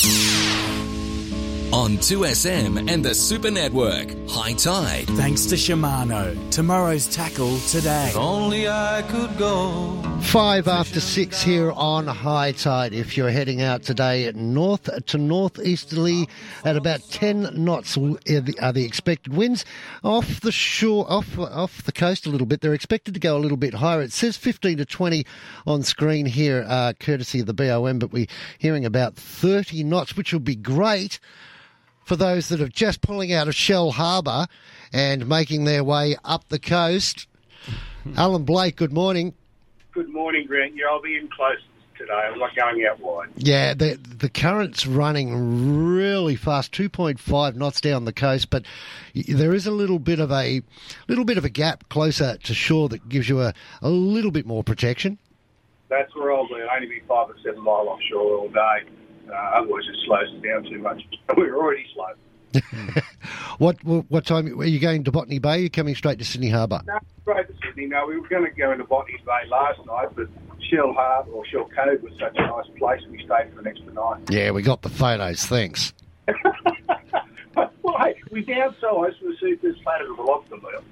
[0.00, 0.37] Mm-hmm.
[1.70, 5.06] On 2SM and the Super Network, High Tide.
[5.08, 6.50] Thanks to Shimano.
[6.50, 8.10] Tomorrow's tackle today.
[8.16, 10.00] Only I could go.
[10.22, 12.94] Five after six here on high tide.
[12.94, 16.26] If you're heading out today at north to northeasterly
[16.64, 19.66] at about 10 knots are the, are the expected winds.
[20.02, 23.40] Off the shore, off, off the coast a little bit, they're expected to go a
[23.40, 24.00] little bit higher.
[24.00, 25.26] It says 15 to 20
[25.66, 28.26] on screen here, uh, courtesy of the BOM, but we're
[28.58, 31.20] hearing about 30 knots, which will be great
[32.08, 34.48] for those that are just pulling out of Shellharbour
[34.92, 37.28] and making their way up the coast.
[38.16, 39.34] Alan Blake, good morning.
[39.92, 40.74] Good morning, Grant.
[40.74, 41.58] Yeah, I'll be in close
[41.98, 42.12] today.
[42.12, 43.28] I'm not going out wide.
[43.36, 48.64] Yeah, the the current's running really fast, 2.5 knots down the coast, but
[49.14, 50.62] there is a little bit of a
[51.08, 54.46] little bit of a gap closer to shore that gives you a, a little bit
[54.46, 55.18] more protection.
[55.90, 56.54] That's where I'll be.
[56.54, 58.88] I'll only be five or seven mile offshore all day.
[59.30, 61.02] Uh, otherwise, it slows us down too much.
[61.36, 62.62] We're already slow.
[63.58, 65.56] What what time are you going to Botany Bay?
[65.56, 66.80] You're you coming straight to Sydney Harbour?
[66.86, 67.86] No, straight to Sydney.
[67.86, 70.28] No, we were going to go into Botany Bay last night, but
[70.70, 74.30] Shellharbour or Shell Cove was such a nice place, we stayed for an extra night.
[74.30, 75.44] Yeah, we got the photos.
[75.46, 75.92] Thanks.
[77.82, 80.84] well, hey, we downsized for the super platter of a lobster meal.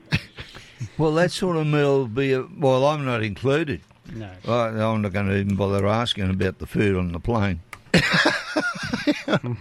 [0.99, 2.33] Well, that sort of meal will be.
[2.33, 3.81] A, well, I'm not included.
[4.13, 4.31] No.
[4.49, 7.61] I, I'm not going to even bother asking about the food on the plane.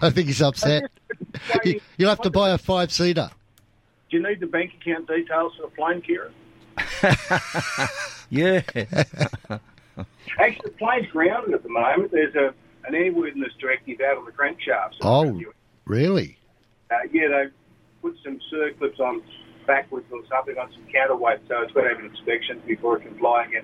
[0.01, 0.89] I think he's upset.
[1.63, 3.29] You, you'll have to buy a five seater.
[4.09, 6.33] Do you need the bank account details for the plane, Kieran?
[8.31, 8.61] Yeah.
[10.39, 12.11] Actually, the plane's grounded at the moment.
[12.11, 12.53] There's a
[12.87, 14.95] an airworthiness directive out on the crankshaft.
[14.95, 15.39] So Oh,
[15.85, 16.37] really?
[16.91, 17.45] Uh, yeah, they
[18.01, 19.21] put some circlips on
[19.67, 23.01] backwards or something on some counterweight, so it's got to have an inspection before it
[23.03, 23.63] can fly again.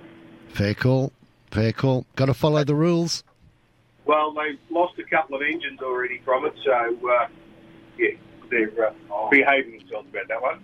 [0.50, 1.12] Fair call.
[1.50, 2.06] Fair call.
[2.16, 3.24] Got to follow the rules.
[4.06, 6.72] Well, they've lost a couple of engines already from it, so
[7.08, 7.28] uh,
[7.98, 8.10] yeah,
[8.50, 10.60] they're uh, behaving themselves about that one.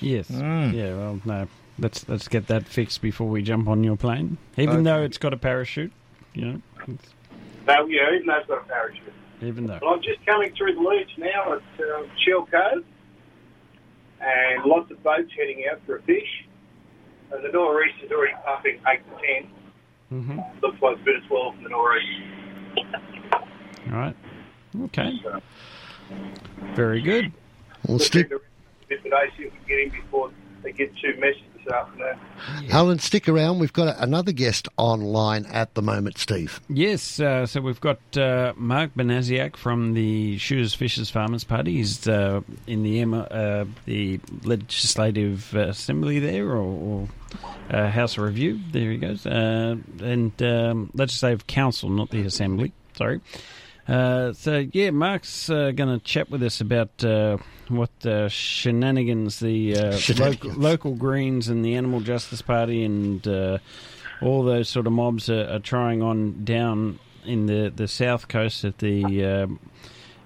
[0.00, 0.28] Yes.
[0.30, 0.72] Mm.
[0.74, 0.94] Yeah.
[0.94, 1.48] Well, no.
[1.80, 4.36] Let's let's get that fixed before we jump on your plane.
[4.56, 5.92] Even though it's got a parachute,
[6.34, 6.62] you know.
[6.82, 7.14] it's-
[7.68, 9.12] No, yeah, even though it's got a parachute.
[9.42, 9.78] Even though.
[9.80, 12.84] Well, I'm just coming through the leach now at uh, Shell Cove,
[14.20, 16.44] and lots of boats heading out for a fish.
[17.30, 19.50] And the northeast is already pumping eight to ten.
[20.08, 22.22] Hmm Looks like a bit of swell from the northeast.
[23.90, 24.16] All right.
[24.84, 25.20] Okay.
[26.74, 27.32] Very good.
[27.86, 28.44] We'll We'll stick, do the
[28.88, 30.30] bit today, see if we can get in before
[30.62, 32.18] they get too messy afternoon.
[32.70, 33.58] Alan, stick around.
[33.58, 36.60] We've got another guest online at the moment, Steve.
[36.68, 37.20] Yes.
[37.20, 41.76] Uh, so we've got uh, Mark Banasiak from the Shooters Fishers Farmers Party.
[41.76, 47.08] He's uh, in the uh, the Legislative Assembly there, or, or
[47.70, 48.58] uh, House of Review.
[48.72, 49.26] There he goes.
[49.26, 52.72] Uh, and um, Legislative Council, not the Assembly.
[52.96, 53.20] Sorry.
[53.88, 57.38] Uh, so yeah, Mark's uh, going to chat with us about uh,
[57.68, 60.44] what uh, shenanigans the uh, Shenanigans.
[60.44, 63.58] local, local Greens and the Animal Justice Party and uh,
[64.20, 68.64] all those sort of mobs are, are trying on down in the, the south coast
[68.64, 69.60] at the um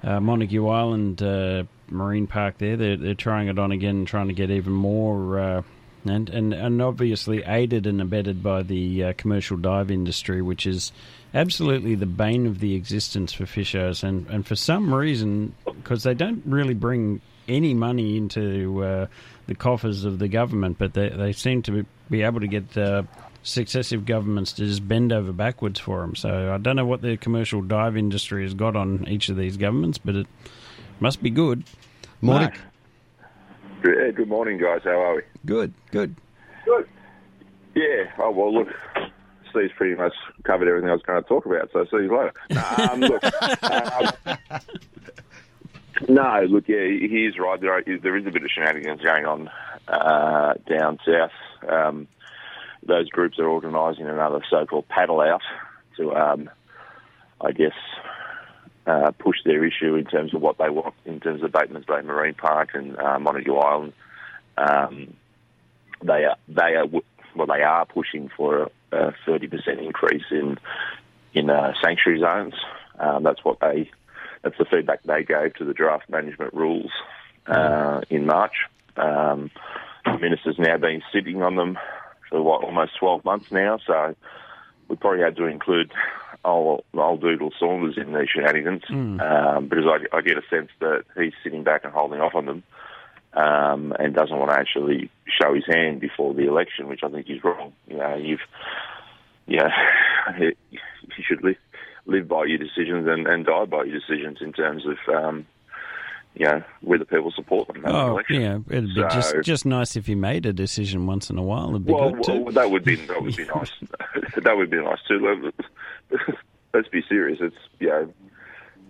[0.04, 2.58] uh, Montague Island uh, Marine Park.
[2.58, 5.38] There, they're, they're trying it on again, trying to get even more.
[5.38, 5.62] Uh,
[6.04, 10.92] and, and, and obviously aided and abetted by the uh, commercial dive industry, which is
[11.34, 14.02] absolutely the bane of the existence for fishers.
[14.02, 19.06] And, and for some reason, because they don't really bring any money into uh,
[19.46, 23.02] the coffers of the government, but they, they seem to be able to get uh,
[23.42, 26.14] successive governments to just bend over backwards for them.
[26.14, 29.56] So I don't know what the commercial dive industry has got on each of these
[29.56, 30.26] governments, but it
[31.00, 31.64] must be good.
[32.20, 32.50] Morning.
[32.50, 32.58] Mark.
[33.82, 34.82] Good, good morning, guys.
[34.84, 35.22] How are we?
[35.44, 36.14] Good, good.
[36.64, 36.88] Good.
[37.74, 38.04] Yeah.
[38.18, 38.68] Oh well, look,
[39.52, 40.14] Steve's pretty much
[40.44, 41.70] covered everything I was going to talk about.
[41.72, 42.32] So see you later.
[42.50, 43.24] No, um, look,
[43.62, 44.60] um,
[46.08, 47.60] no, look, yeah, he is right.
[47.60, 49.50] There, are, there is a bit of shenanigans going on
[49.88, 51.30] uh, down south.
[51.68, 52.08] Um,
[52.84, 55.42] those groups are organising another so-called paddle out
[55.96, 56.50] to, um,
[57.40, 57.74] I guess,
[58.86, 62.00] uh, push their issue in terms of what they want in terms of Batemans Bay
[62.02, 63.92] Marine Park and uh, Montague Island.
[64.56, 65.14] Um,
[66.02, 66.86] they are they are
[67.34, 70.58] well they are pushing for a thirty percent increase in
[71.34, 72.54] in uh, sanctuary zones.
[72.98, 73.90] Um, that's what they
[74.42, 76.90] that's the feedback they gave to the draft management rules
[77.46, 78.66] uh, in March.
[78.96, 79.50] Um,
[80.04, 81.78] the minister's now been sitting on them
[82.28, 84.14] for what almost twelve months now, so
[84.88, 85.92] we probably had to include
[86.44, 88.82] old, old Doodle Saunders in these shenanigans
[89.20, 92.46] um, because I, I get a sense that he's sitting back and holding off on
[92.46, 92.62] them
[93.34, 95.10] um, and doesn't want to actually
[95.42, 97.72] show his hand before the election, which I think is wrong.
[97.88, 98.40] You know, you've,
[99.46, 99.68] yeah,
[100.38, 100.52] you
[101.26, 101.42] should.
[101.42, 101.56] Li-
[102.06, 105.46] live by your decisions and, and die by your decisions in terms of um,
[106.34, 107.82] you know whether people support them.
[107.86, 108.40] Oh, election.
[108.40, 111.42] yeah, it'd be So- just just nice if you made a decision once in a
[111.42, 111.70] while.
[111.70, 112.40] It'd be well, good too.
[112.40, 113.70] well, that would be that would be nice.
[114.42, 115.52] that would be nice too.
[116.74, 117.38] Let's be serious.
[117.40, 118.12] It's you know,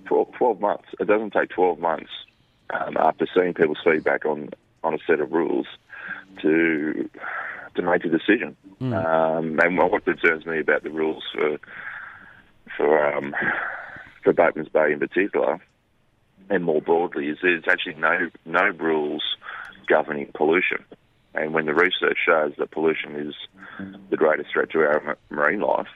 [0.06, 0.84] 12, 12 months.
[1.00, 2.10] It doesn't take twelve months
[2.72, 4.50] um, after seeing people's feedback on
[4.84, 5.66] on a set of rules
[6.42, 7.10] to
[7.74, 8.56] to make a decision.
[8.94, 11.58] Um, and what concerns me about the rules for
[12.76, 13.34] for um,
[14.22, 15.60] for Batemans Bay in particular,
[16.50, 19.22] and more broadly, is there's actually no no rules
[19.86, 20.84] governing pollution.
[21.34, 23.34] And when the research shows that pollution is
[24.10, 25.86] the greatest threat to our marine life,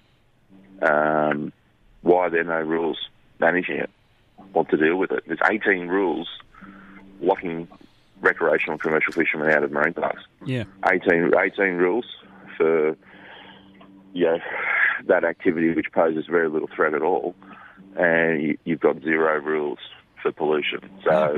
[0.81, 1.53] um,
[2.01, 2.99] why are there no rules
[3.39, 3.91] managing it
[4.55, 5.25] or to deal with it?
[5.27, 6.29] There's 18 rules
[7.21, 7.69] locking
[8.21, 10.23] recreational and commercial fishermen out of marine parks.
[10.45, 12.07] Yeah, 18, 18 rules
[12.57, 12.97] for
[14.17, 14.39] you know,
[15.09, 17.35] that activity which poses very little threat at all,
[17.97, 19.79] and you, you've got zero rules
[20.23, 20.81] for pollution.
[21.05, 21.37] So,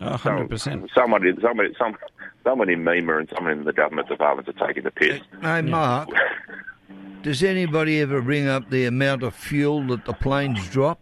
[0.00, 0.14] ah.
[0.14, 0.88] a hundred percent.
[0.94, 1.96] somebody, somebody, some,
[2.44, 5.20] someone in MEMA and someone in the government departments are taking the piss.
[5.42, 6.10] Hey, Mark,
[7.22, 11.00] does anybody ever bring up the amount of fuel that the planes drop?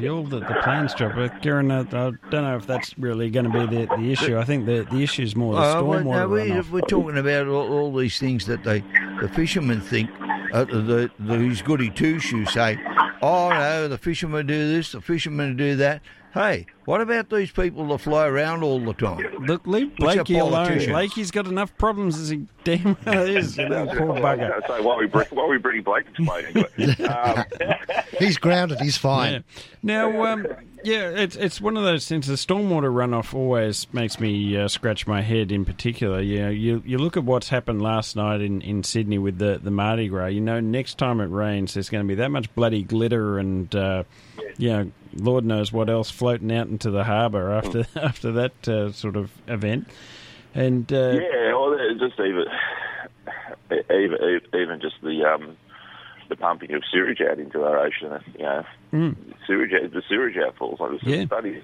[0.00, 1.14] Fuel that the planes drop.
[1.14, 4.38] But Kieran, I, I don't know if that's really going to be the, the issue.
[4.38, 6.70] I think the the issue is more the well, stormwater no, we, runoff.
[6.70, 8.82] we're talking about all, all these things that they,
[9.20, 10.10] the fishermen think.
[10.52, 12.76] Uh, the, the these goody two shoes say,
[13.22, 16.02] "Oh no, the fishermen do this, the fishermen do that."
[16.32, 19.18] Hey, what about these people that fly around all the time?
[19.46, 20.78] Look, leave Blakey alone.
[20.86, 23.56] Blakey's got enough problems as he damn well is.
[23.56, 24.64] You know, poor bugger.
[24.66, 26.96] So why we bring, why we bring Blake to play?
[27.10, 27.44] Um,
[28.18, 28.80] He's grounded.
[28.80, 29.32] He's fine.
[29.32, 29.40] Yeah.
[29.82, 30.46] Now, um,
[30.84, 32.26] yeah, it's it's one of those things.
[32.26, 35.50] The stormwater runoff always makes me uh, scratch my head.
[35.50, 39.18] In particular, you know, you you look at what's happened last night in, in Sydney
[39.18, 40.26] with the the Mardi Gras.
[40.26, 43.74] You know, next time it rains, there's going to be that much bloody glitter and
[43.74, 44.04] uh,
[44.58, 48.92] you know, Lord knows what else floating out into the harbour after after that uh,
[48.92, 49.88] sort of event.
[50.54, 52.44] And uh, yeah, well, just even,
[53.90, 55.56] even, even just the um,
[56.28, 58.22] the pumping of sewage out into our ocean.
[58.38, 58.64] You know,
[59.46, 60.78] sewage, the sewage outfalls.
[60.78, 61.26] Like there's some Yeah.
[61.26, 61.62] studies.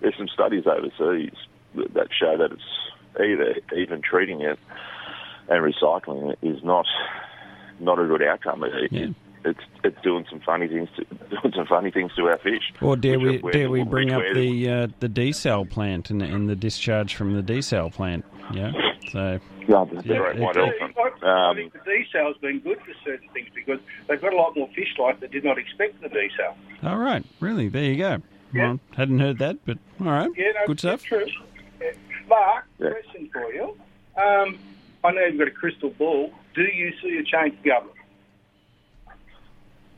[0.00, 1.32] There's some studies overseas
[1.76, 4.58] that that show that it's either even treating it
[5.48, 6.86] and recycling it is not
[7.78, 8.64] not a good outcome.
[8.64, 9.06] It, Yeah.
[9.44, 12.72] It's it's doing some funny things to doing some funny things to our fish.
[12.80, 16.56] Or dare we dare we bring up the uh, the desal plant and, and the
[16.56, 18.24] discharge from the desal plant?
[18.52, 18.72] Yeah.
[19.12, 19.38] So
[19.68, 20.06] No, the great
[20.36, 20.96] Yeah, white it- elephant.
[21.22, 24.36] I, I Um, think the desal's been good for certain things because they've got a
[24.36, 26.54] lot more fish life that did not expect the desal.
[26.82, 28.18] all right, really, there you go.
[28.52, 28.68] Yeah.
[28.68, 31.02] Well, hadn't heard that, but all right, Yeah, no, good stuff.
[31.02, 31.26] True.
[31.80, 31.90] Yeah.
[32.28, 32.90] Mark, Yeah.
[32.90, 33.76] question for you.
[34.16, 34.58] Um,
[35.02, 36.32] I know you've got a crystal ball.
[36.54, 37.96] Do you see a change of government?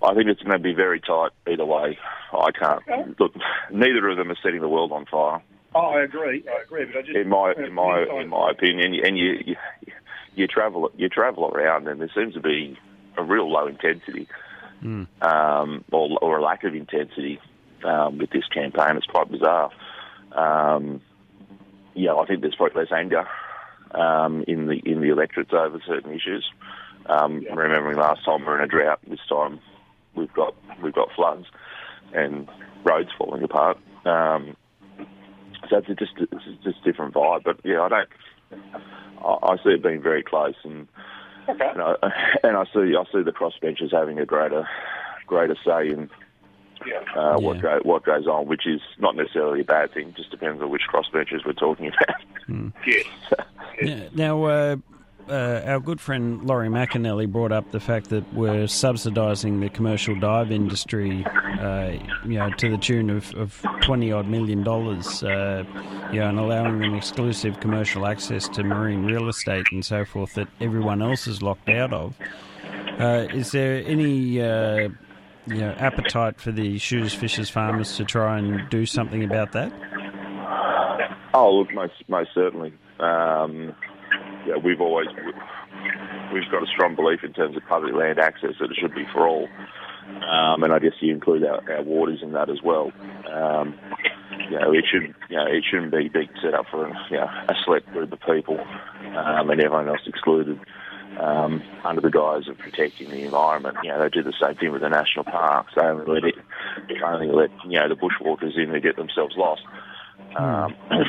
[0.02, 1.98] I think it's going to be very tight either way.
[2.32, 3.04] I can't Okay.
[3.18, 3.32] look.
[3.70, 5.42] Neither of them are setting the world on fire,
[5.74, 6.42] Oh, I agree.
[6.48, 8.94] I agree, but I just in my in my in my opinion.
[9.04, 9.56] And you you,
[10.34, 12.78] you travel you travel around, and there seems to be
[13.18, 14.26] a real low intensity,
[15.20, 17.38] um, or or a lack of intensity
[17.84, 18.96] um, with this campaign.
[18.96, 19.70] It's quite bizarre.
[20.32, 21.02] Um,
[21.94, 23.26] yeah, I think there's probably less anger
[23.90, 26.48] um, in the in the electorates over certain issues.
[27.04, 29.60] Um, Remembering last time we we're in a drought, this time
[30.16, 31.46] we've got we've got floods
[32.12, 32.48] and
[32.84, 33.78] roads falling apart.
[34.04, 34.56] Um,
[35.68, 37.44] so it's just it's just a different vibe.
[37.44, 38.08] But yeah, I don't.
[39.24, 40.88] I, I see it being very close, and
[41.48, 41.68] Okay.
[41.72, 41.94] and I,
[42.42, 44.68] and I see I see the crossbenchers having a greater
[45.26, 46.10] greater say in
[46.86, 47.00] Yeah.
[47.16, 47.62] uh, what Yeah.
[47.62, 50.12] go, what goes on, which is not necessarily a bad thing.
[50.16, 52.16] Just depends on which crossbenchers we're talking about.
[52.86, 53.06] Yes.
[53.82, 54.76] Yeah, now, uh,
[55.28, 60.18] uh, our good friend Laurie McAnally brought up the fact that we're subsidising the commercial
[60.18, 61.24] dive industry,
[61.60, 61.92] uh,
[62.24, 65.64] you know, to the tune of, of twenty odd million dollars, uh,
[66.12, 70.34] you know, and allowing them exclusive commercial access to marine real estate and so forth
[70.34, 72.14] that everyone else is locked out of.
[72.98, 74.88] Uh, is there any uh,
[75.46, 79.72] you know, appetite for the shooters, fishers, farmers to try and do something about that?
[81.34, 82.72] Oh, look, most most certainly.
[82.98, 83.74] Um,
[84.46, 85.08] yeah, we've always
[86.32, 89.04] we've got a strong belief in terms of public land access that it should be
[89.12, 89.48] for all,
[90.28, 92.92] um, and I guess you include our, our waters in that as well.
[93.30, 93.74] Um,
[94.50, 97.26] you know, it should you know it shouldn't be big set up for you know,
[97.26, 98.58] a select group of people
[99.16, 100.58] um, and everyone else excluded.
[101.20, 104.72] Um, under the guise of protecting the environment, you know, they do the same thing
[104.72, 105.72] with the national parks.
[105.74, 106.34] They only let it,
[106.88, 109.62] they only let you know the bushwalkers in to get themselves lost.
[110.36, 110.74] Um,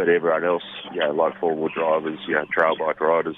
[0.00, 0.62] but everyone else,
[0.94, 3.36] you know, like four wheel drivers, you know, trail bike riders,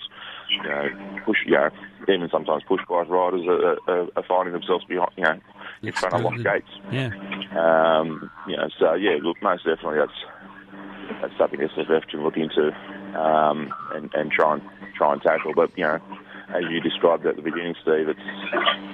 [0.49, 0.89] you know,
[1.27, 1.71] push, you know,
[2.09, 5.41] even sometimes push bike riders are, are, are finding themselves behind, you know,
[5.83, 6.71] in front of lock gates.
[6.93, 7.11] Yeah.
[7.59, 12.71] Um, you know, so yeah, look, most definitely that's that's something SFF can look into
[13.19, 14.63] um, and, and try and
[14.95, 15.55] try and tackle.
[15.57, 15.99] But you know,
[16.55, 18.17] as you described at the beginning, Steve, it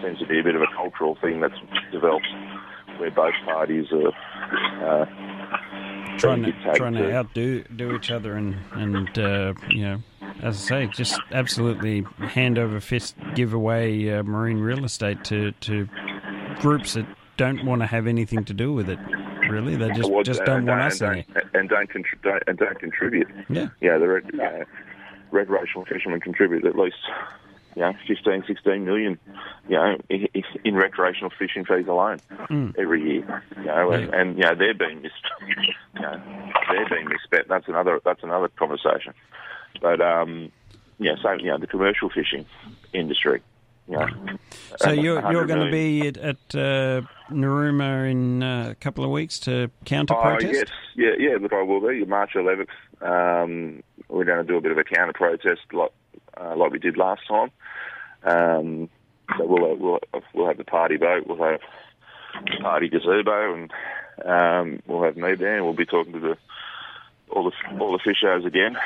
[0.03, 1.61] seems to be a bit of a cultural thing that's
[1.93, 2.29] developed
[2.97, 4.13] where both parties are.
[5.03, 5.38] Uh,
[6.19, 10.03] trying to, trying to to- outdo do each other and and uh, you know
[10.43, 15.53] as I say just absolutely hand over fist give away uh, marine real estate to
[15.53, 15.89] to
[16.61, 17.07] groups that
[17.37, 18.99] don't want to have anything to do with it
[19.49, 19.77] really.
[19.77, 22.43] They just Well, just and don't want us in and don't, and don't, contri- don't
[22.49, 23.29] and don't contribute.
[23.49, 23.69] yeah.
[23.81, 24.65] Yeah, the red, know,
[25.31, 26.97] recreational fishermen contribute at least
[27.79, 29.19] you know 15, 16 million,
[29.69, 30.27] you know, in,
[30.65, 32.19] in recreational fishing fees alone
[32.77, 33.45] every year.
[33.57, 34.21] You know, and, Yeah.
[34.21, 35.13] and you know they're being mis,
[35.95, 36.21] you know,
[36.71, 37.47] they're being misspent.
[37.49, 39.15] That's another that's another conversation.
[39.81, 40.51] But um,
[40.99, 42.47] yeah, so you know the commercial fishing
[42.93, 43.43] industry.
[43.87, 44.07] Know,
[44.77, 49.03] so you're you're 100 going to be at, at uh, Narooma in uh, a couple
[49.03, 50.45] of weeks to counter protest.
[50.45, 51.37] Oh, protest yes, yeah, yeah.
[51.41, 52.69] Look, I will be March 11th.
[53.01, 55.91] Um, we're going to do a bit of a counter protest, like
[56.41, 57.51] uh, like we did last time.
[58.25, 58.89] Um,
[59.37, 60.01] so we'll we'll
[60.35, 61.61] we'll have the party boat, we'll have
[62.61, 63.73] party gazebo, and
[64.25, 66.37] um, we'll have me there, and we'll be talking to the
[67.31, 68.77] all the all the fishers again,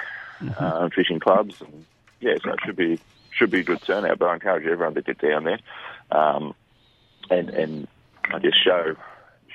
[0.59, 1.85] uh, fishing clubs, and
[2.21, 2.99] yeah, so it should be
[3.31, 4.19] should be a good turnout.
[4.19, 5.61] But I encourage everyone to get down there,
[6.11, 6.55] um,
[7.31, 7.89] and and
[8.25, 8.97] I guess show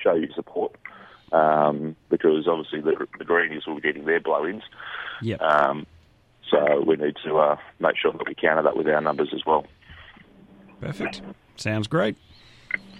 [0.02, 0.74] show your support
[1.32, 4.62] um, because obviously the, the greenies will be getting their blow-ins.
[5.22, 5.86] yeah Um,
[6.50, 9.44] so we need to uh, make sure that we counter that with our numbers as
[9.46, 9.66] well.
[10.80, 11.22] Perfect.
[11.56, 12.16] Sounds great.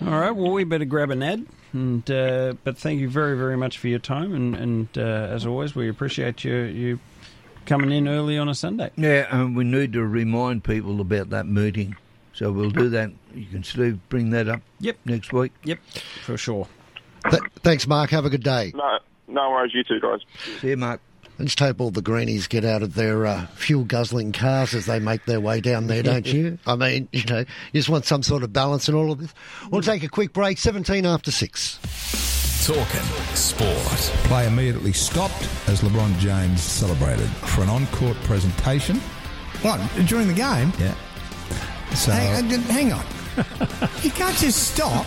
[0.04, 0.30] All right.
[0.30, 1.46] Well, we better grab an ad.
[1.72, 4.34] And uh, but thank you very very much for your time.
[4.34, 5.00] And and uh,
[5.30, 6.98] as always, we appreciate you you
[7.66, 8.90] coming in early on a Sunday.
[8.96, 11.96] Yeah, and we need to remind people about that meeting.
[12.32, 13.10] So we'll do that.
[13.34, 14.62] You can still bring that up.
[14.80, 14.98] Yep.
[15.04, 15.52] Next week.
[15.64, 15.80] Yep.
[16.24, 16.68] For sure.
[17.28, 18.10] Th- thanks, Mark.
[18.10, 18.72] Have a good day.
[18.74, 20.20] No, no worries, you too, guys.
[20.60, 21.00] See you, Mark.
[21.40, 24.86] I just hope all the greenies get out of their uh, fuel guzzling cars as
[24.86, 26.58] they make their way down there, don't you?
[26.66, 29.32] I mean, you know, you just want some sort of balance in all of this.
[29.70, 32.66] We'll take a quick break, 17 after 6.
[32.66, 33.76] Talking sport.
[34.24, 38.96] Play immediately stopped as LeBron James celebrated for an on-court presentation.
[39.62, 40.72] What, during the game?
[40.78, 40.94] Yeah.
[41.94, 43.04] So Hang, uh, hang on.
[44.02, 45.06] you can't just stop.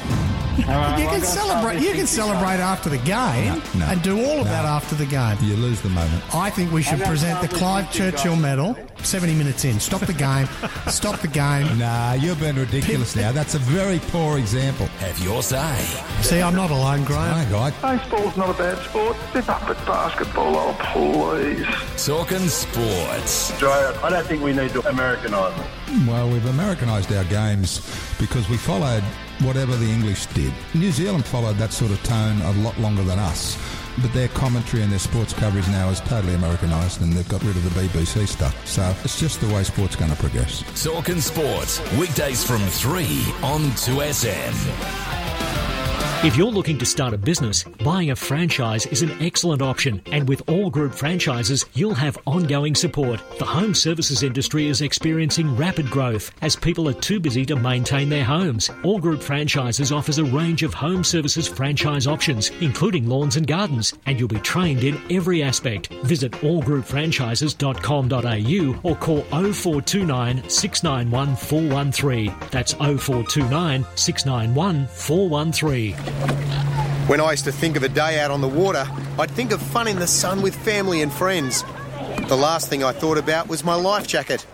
[0.57, 0.63] You
[1.07, 1.81] can celebrate.
[1.81, 4.51] You can celebrate after the game No, no, and do all of no.
[4.51, 5.37] that after the game.
[5.41, 6.23] you lose the moment.
[6.35, 9.79] I think we should present the Clive Churchill Medal 70 minutes in.
[9.79, 10.47] Stop the game.
[10.87, 11.77] Stop the game.
[11.79, 13.31] Nah, you're being ridiculous now.
[13.31, 14.85] That's a very poor example.
[14.99, 15.75] Have your say.
[16.21, 17.33] See, I'm not alone, Graham.
[17.33, 17.97] Hi, guy.
[17.97, 19.17] Baseball's not a bad sport.
[19.31, 22.05] Step up at basketball, oh please.
[22.05, 23.51] Talking sports.
[23.51, 26.07] Australia, I don't think we need to Americanise it.
[26.07, 27.79] Well, we've Americanised our games
[28.19, 29.03] because we followed
[29.41, 30.40] whatever the English did.
[30.73, 33.57] New Zealand followed that sort of tone a lot longer than us.
[34.01, 37.55] But their commentary and their sports coverage now is totally Americanised and they've got rid
[37.57, 38.55] of the BBC stuff.
[38.65, 40.63] So it's just the way sport's going to progress.
[40.83, 41.81] Talking sports.
[41.97, 43.03] Weekdays from 3
[43.43, 45.10] on 2SM.
[46.23, 50.03] If you're looking to start a business, buying a franchise is an excellent option.
[50.11, 53.19] And with all group franchises, you'll have ongoing support.
[53.39, 58.07] The home services industry is experiencing rapid growth as people are too busy to maintain
[58.07, 58.69] their homes.
[58.83, 63.95] All Group Franchises offers a range of home services franchise options, including lawns and gardens,
[64.05, 65.87] and you'll be trained in every aspect.
[66.03, 72.35] Visit allgroupfranchises.com.au or call 0429 691 413.
[72.51, 76.10] That's 0429 691 413.
[77.07, 78.87] When I used to think of a day out on the water,
[79.19, 81.63] I'd think of fun in the sun with family and friends.
[82.27, 84.45] The last thing I thought about was my life jacket.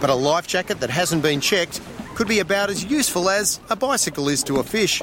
[0.00, 1.80] But a life jacket that hasn't been checked
[2.14, 5.02] could be about as useful as a bicycle is to a fish.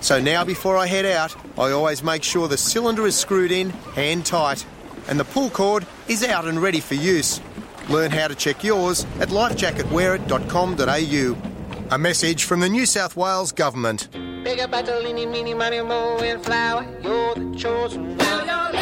[0.00, 3.70] So now, before I head out, I always make sure the cylinder is screwed in
[3.70, 4.64] hand tight
[5.08, 7.40] and the pull cord is out and ready for use.
[7.88, 11.51] Learn how to check yours at lifejacketwearit.com.au.
[11.92, 14.08] A message from the New South Wales Government.
[14.42, 16.86] Bigger, better, leany, meeny, money, mo, and flower.
[17.02, 18.74] You're the chosen one.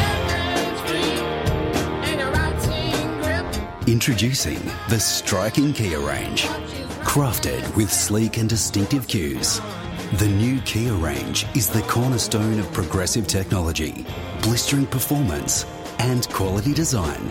[3.85, 6.43] Introducing the striking Kia range.
[7.03, 9.59] Crafted with sleek and distinctive cues.
[10.13, 14.05] The new Kia range is the cornerstone of progressive technology,
[14.41, 15.65] blistering performance,
[15.99, 17.27] and quality design.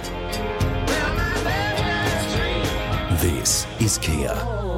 [3.22, 4.34] This is Kia.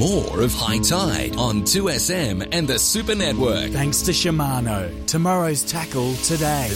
[0.00, 3.70] More of High Tide on 2SM and the Super Network.
[3.70, 5.04] Thanks to Shimano.
[5.04, 6.70] Tomorrow's tackle today.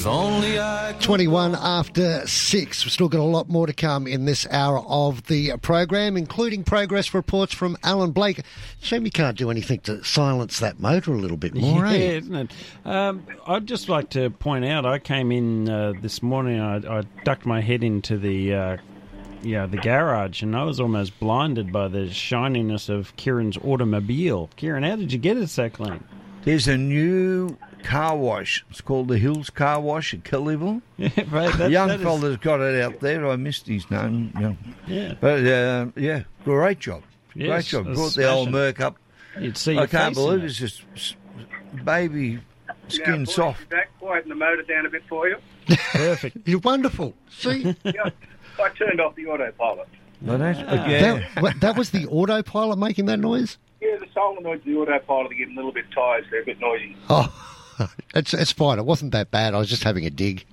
[1.00, 2.84] 21 after 6.
[2.84, 6.64] We've still got a lot more to come in this hour of the program, including
[6.64, 8.42] progress reports from Alan Blake.
[8.82, 12.18] Shame you can't do anything to silence that motor a little bit more, yeah, eh?
[12.18, 12.50] isn't it?
[12.84, 16.60] Um, I'd just like to point out, I came in uh, this morning.
[16.60, 18.76] I, I ducked my head into the uh,
[19.44, 24.50] yeah the garage, and I was almost blinded by the shininess of Kieran's automobile.
[24.56, 26.02] Kieran, how did you get it so clean?
[26.42, 28.64] There's a new car wash.
[28.70, 30.82] It's called the Hills Car Wash at Kellyville.
[30.98, 31.56] Yeah, right.
[31.56, 33.26] That, young that is- fella's got it out there.
[33.26, 34.32] I missed his name.
[34.38, 34.54] Yeah,
[34.86, 35.14] Yeah.
[35.20, 37.02] but uh, yeah, great job.
[37.32, 37.86] great job.
[37.86, 38.52] that's Brought the old smashing.
[38.52, 38.96] Merc up.
[39.40, 40.46] You'd see I your can't face in believe it.
[40.46, 41.16] it's just
[41.84, 42.40] baby
[42.88, 43.68] skin Now, soft.
[43.70, 45.36] Back, quieten the motor down a bit for you.
[45.92, 46.46] Perfect.
[46.46, 47.14] You're wonderful.
[47.30, 47.74] See?
[47.84, 48.10] yeah,
[48.60, 49.88] I turned off the autopilot.
[50.20, 50.86] No, that's, Ah.
[50.88, 51.24] yeah.
[51.40, 53.58] That, that was the autopilot making that noise?
[53.80, 56.44] Yeah, the solenoids, of the autopilot are getting a little bit tired, so they're a
[56.44, 56.96] bit noisy.
[57.10, 58.78] Oh, it's, it's fine.
[58.78, 59.54] It wasn't that bad.
[59.54, 60.44] I was just having a dig.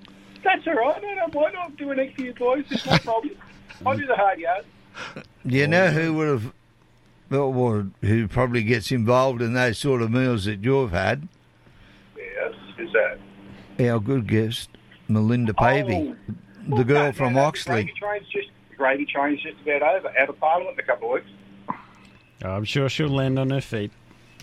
[0.44, 1.00] That's all right.
[1.00, 2.64] No, no, why not do an next to you boys?
[2.70, 3.34] It's no problem.
[3.86, 4.64] I'll do the hard yard.
[5.44, 6.52] You know who would have,
[7.30, 11.26] well, well, who probably gets involved in those sort of meals that you've had?
[12.16, 13.18] Yes, is that?
[13.88, 14.68] Our good guest,
[15.08, 16.34] Melinda Pavey, Oh.
[16.68, 17.82] The girl No, from no, no, Oxley.
[17.82, 20.12] The gravy train's just the gravy train's just about over.
[20.18, 21.30] Out of Parliament in a couple of weeks.
[22.44, 23.92] Oh, I'm sure she'll land on her feet.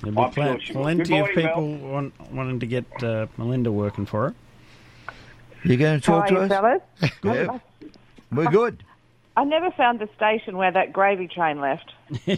[0.02, 4.06] There'll be I'm sure plenty Good of people want, wanting to get uh, Melinda working
[4.06, 4.36] for her.
[5.66, 6.82] You going to talk How to are us?
[7.02, 7.12] you, fellas?
[7.24, 7.60] Yeah,
[8.32, 8.84] we're good.
[9.36, 11.92] I never found the station where that gravy train left.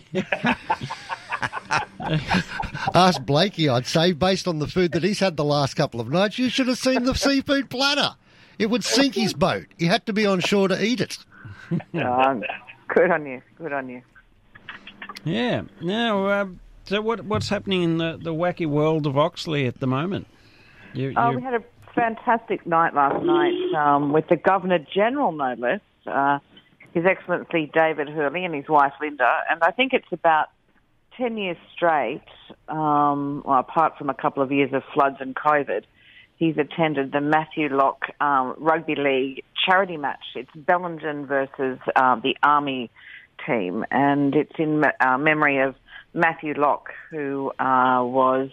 [2.94, 6.10] Ask Blakey, I'd say, based on the food that he's had the last couple of
[6.10, 8.16] nights, you should have seen the seafood platter.
[8.62, 9.66] It would sink his boat.
[9.80, 11.18] He had to be on shore to eat it.
[11.94, 12.44] Um,
[12.90, 13.42] good on you.
[13.58, 14.02] Good on you.
[15.24, 15.62] Yeah.
[15.80, 16.46] Now, uh,
[16.84, 20.28] so what what's happening in the, the wacky world of Oxley at the moment?
[20.94, 21.64] You, Oh, we had a
[21.96, 26.40] fantastic night last night um, with the Governor General, no less, uh,
[26.94, 29.40] His Excellency David Hurley and his wife Linda.
[29.50, 30.50] And I think it's about
[31.16, 32.22] 10 years straight,
[32.68, 35.84] um, well, apart from a couple of years of floods and COVID,
[36.42, 40.24] he's attended the Matthew Locke um, Rugby League charity match.
[40.34, 42.90] It's Bellingen versus um, the Army
[43.46, 45.76] team, and it's in uh, memory of
[46.16, 48.50] Matthew Locke, who uh, was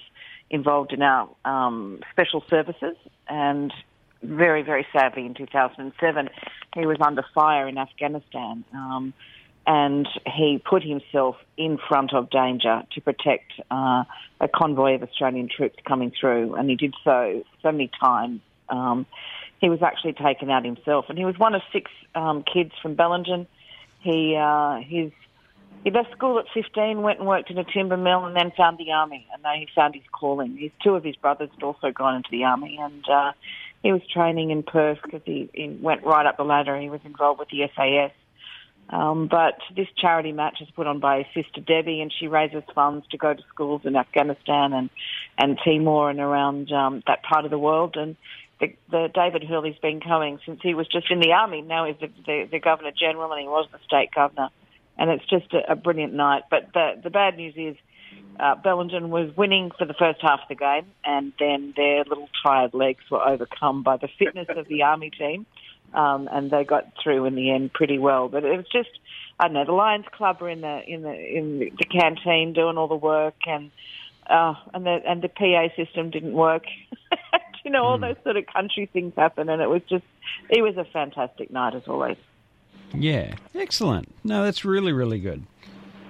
[0.51, 2.97] involved in our um, special services,
[3.27, 3.73] and
[4.23, 6.29] very, very sadly in 2007,
[6.75, 9.15] he was under fire in Afghanistan, um,
[9.69, 14.03] and he put himself in front of danger to protect uh,
[14.41, 18.41] a convoy of Australian troops coming through, and he did so so many times.
[18.71, 19.07] Um,
[19.61, 22.97] he was actually taken out himself, and he was one of six um, kids from
[22.97, 23.47] Bellingen.
[24.01, 25.13] He uh, his
[25.85, 28.79] he left school at 15, went and worked in a timber mill, and then found
[28.79, 29.27] the army.
[29.35, 30.57] And then he found his calling.
[30.57, 33.33] His two of his brothers had also gone into the army, and uh,
[33.83, 36.81] he was training in Perth because he, he went right up the ladder.
[36.81, 38.13] He was involved with the SAS.
[38.91, 43.07] Um, but this charity match is put on by sister Debbie, and she raises funds
[43.11, 44.89] to go to schools in Afghanistan and
[45.37, 47.97] and Timor and around um, that part of the world.
[47.97, 48.17] And
[48.61, 51.61] the, the David Hurley's been coming since he was just in the army.
[51.61, 54.49] Now he's the, the, the governor general, and he was the state governor.
[54.97, 56.45] And it's just a, a brilliant night.
[56.51, 57.77] But the the bad news is.
[58.41, 62.29] Uh, Bellingen was winning for the first half of the game, and then their little
[62.41, 65.45] tired legs were overcome by the fitness of the army team,
[65.95, 68.29] um, and they got through in the end pretty well.
[68.29, 68.91] But it was just,
[69.39, 72.77] I don't know, the Lions Club were in the in the in the canteen doing
[72.77, 73.71] all the work, and
[74.29, 76.65] uh, and the and the PA system didn't work.
[77.65, 80.05] you know, all those sort of country things happen, and it was just,
[80.49, 82.17] it was a fantastic night as always.
[82.95, 84.15] yeah, excellent.
[84.25, 85.45] No, that's really really good.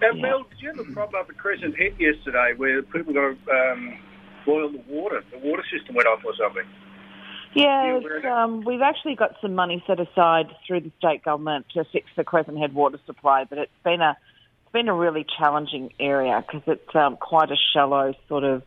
[0.00, 3.34] Now, Mel, did you have a problem up at Crescent Head yesterday where people got
[3.34, 3.98] to um,
[4.46, 5.24] boil the water?
[5.32, 6.62] The water system went off or something.
[7.54, 12.06] Yeah, um, we've actually got some money set aside through the state government to fix
[12.16, 14.16] the Crescent Head water supply, but it's been a
[14.64, 18.62] it's been a really challenging area because it's um, quite a shallow sort of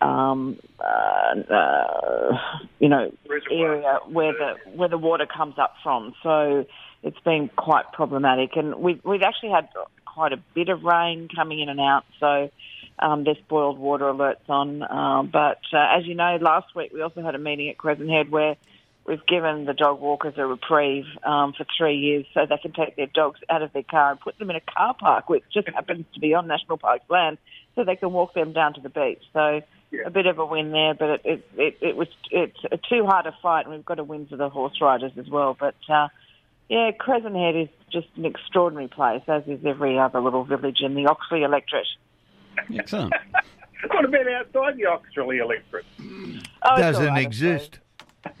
[0.00, 2.38] um, uh, uh,
[2.78, 3.12] you know
[3.50, 6.14] area where the where the water comes up from.
[6.22, 6.66] So
[7.02, 9.68] it's been quite problematic, and we've we've actually had
[10.06, 12.04] quite a bit of rain coming in and out.
[12.20, 12.50] So
[12.98, 14.82] um, there's boiled water alerts on.
[14.82, 18.08] Uh, but uh, as you know, last week we also had a meeting at Crescent
[18.08, 18.56] Head where
[19.06, 22.96] we've given the dog walkers a reprieve um, for three years so they can take
[22.96, 25.68] their dogs out of their car and put them in a car park, which just
[25.68, 27.38] happens to be on National Park land,
[27.74, 29.22] so they can walk them down to the beach.
[29.32, 29.60] So
[30.04, 33.06] a bit of a win there, but it it, it, it was it's a too
[33.06, 35.56] hard a fight, and we've got to win for the horse riders as well.
[35.58, 36.08] But uh,
[36.68, 40.94] yeah, Crescent Head is just an extraordinary place, as is every other little village in
[40.94, 41.86] the Oxley electorate.
[42.74, 43.12] Excellent.
[43.88, 45.86] what about outside the Oxley electorate?
[46.00, 47.78] Oh, Doesn't right, exist.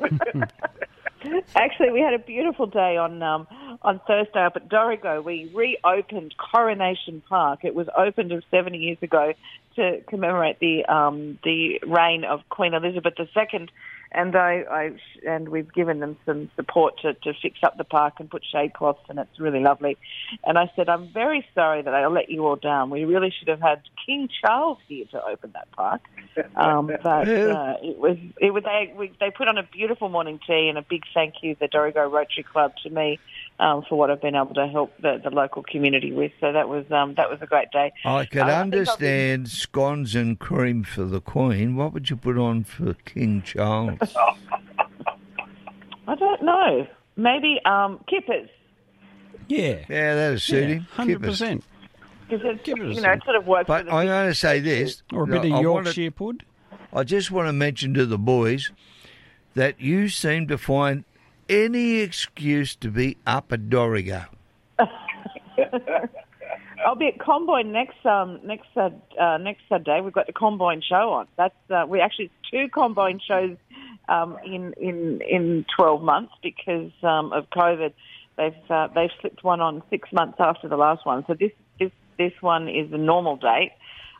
[1.56, 3.46] Actually, we had a beautiful day on um,
[3.82, 5.22] on Thursday up at Dorrigo.
[5.22, 7.60] We reopened Coronation Park.
[7.64, 9.34] It was opened 70 years ago
[9.76, 13.68] to commemorate the um, the reign of Queen Elizabeth II.
[14.12, 14.90] And I, I
[15.28, 18.72] and we've given them some support to, to fix up the park and put shade
[18.72, 19.96] cloths, and it's really lovely.
[20.44, 22.90] And I said, I'm very sorry that I let you all down.
[22.90, 26.02] We really should have had King Charles here to open that park.
[26.54, 30.38] Um, but uh, it was it was they we, they put on a beautiful morning
[30.46, 33.18] tea and a big thank you the Dorrigo Rotary Club to me
[33.60, 36.32] um, for what I've been able to help the, the local community with.
[36.40, 37.92] So that was um, that was a great day.
[38.04, 41.76] I could Uh, I think I'll understand scones and cream for the Queen.
[41.76, 43.98] What would you put on for King Charles?
[46.06, 46.86] I don't know.
[47.16, 48.48] Maybe um, kippers.
[49.48, 49.84] Yeah.
[49.88, 50.80] Yeah, that'll suit him.
[50.92, 51.38] Hundred Kippers.
[51.40, 51.64] percent.
[52.28, 52.96] Because it's, Kippers.
[52.96, 53.66] you know, it sort of works.
[53.66, 55.02] But I'm going to say this.
[55.12, 56.44] Or a bit of I Yorkshire pud.
[56.92, 58.70] I just want to mention to the boys
[59.54, 61.04] that you seem to find
[61.48, 64.26] any excuse to be up at Dorrigo.
[66.86, 70.00] I'll be at Comboyne next um next uh, uh, next Saturday.
[70.02, 71.26] We've got the Comboyne show on.
[71.36, 73.56] That's uh, we actually two Comboyne shows
[74.08, 77.92] um, in in in twelve months because um, of COVID.
[78.36, 81.24] They've uh, they've slipped one on six months after the last one.
[81.26, 83.72] So this this this one is a normal date.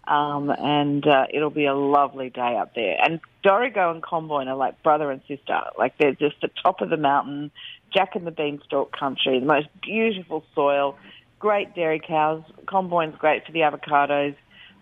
[0.07, 2.97] Um, and uh, it'll be a lovely day up there.
[3.03, 5.61] And Dorrigo and Comboyne are like brother and sister.
[5.79, 7.51] Like they're just the top of the mountain,
[7.93, 10.97] Jack and the Beanstalk country, the most beautiful soil,
[11.38, 12.43] great dairy cows.
[12.67, 14.35] Comboyne's great for the avocados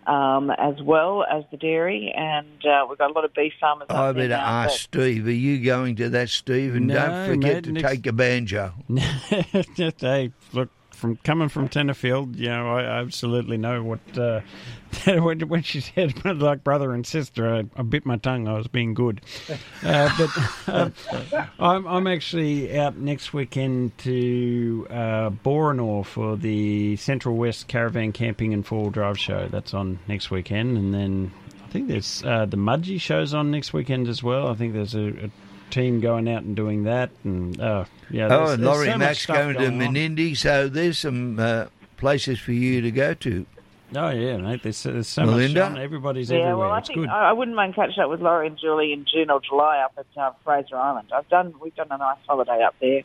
[0.07, 3.87] um, as well as the dairy, and uh, we've got a lot of beef farmers.
[3.89, 5.25] I up there better now, ask Steve.
[5.27, 6.75] Are you going to that, Steve?
[6.75, 8.73] And No, don't forget mate, to next- take a banjo.
[9.99, 10.69] Hey, look,
[11.03, 13.99] from coming from Tenterfield, you know, I absolutely know what.
[14.17, 14.39] Uh,
[15.05, 18.47] when, she said like brother and sister, I, I bit my tongue.
[18.47, 19.19] I was being good,
[19.83, 20.93] uh, but um,
[21.59, 28.53] I'm, I'm actually out next weekend to uh, Borenore for the Central West Caravan Camping
[28.53, 29.49] and Four Drive Show.
[29.49, 31.33] That's on next weekend, and then
[31.65, 34.47] I think there's uh, the Mudgee shows on next weekend as well.
[34.47, 35.31] I think there's a, a
[35.73, 38.27] team going out and doing that, and uh, yeah.
[38.29, 39.93] oh, and there's Laurie so much Mack's stuff going to going on.
[39.95, 41.65] Menindee, so there's some uh,
[41.97, 43.45] places for you to go to.
[43.95, 44.63] Oh yeah, mate.
[44.63, 45.61] There's, there's so Melinda?
[45.61, 45.77] much on.
[45.79, 46.57] Everybody's yeah, everywhere.
[46.57, 47.09] well, I it's think good.
[47.09, 49.93] I, I wouldn't mind catching up with Laurie and Julie in June or July up
[49.97, 51.11] at uh, Fraser Island.
[51.13, 53.03] I've done we've done a nice holiday up there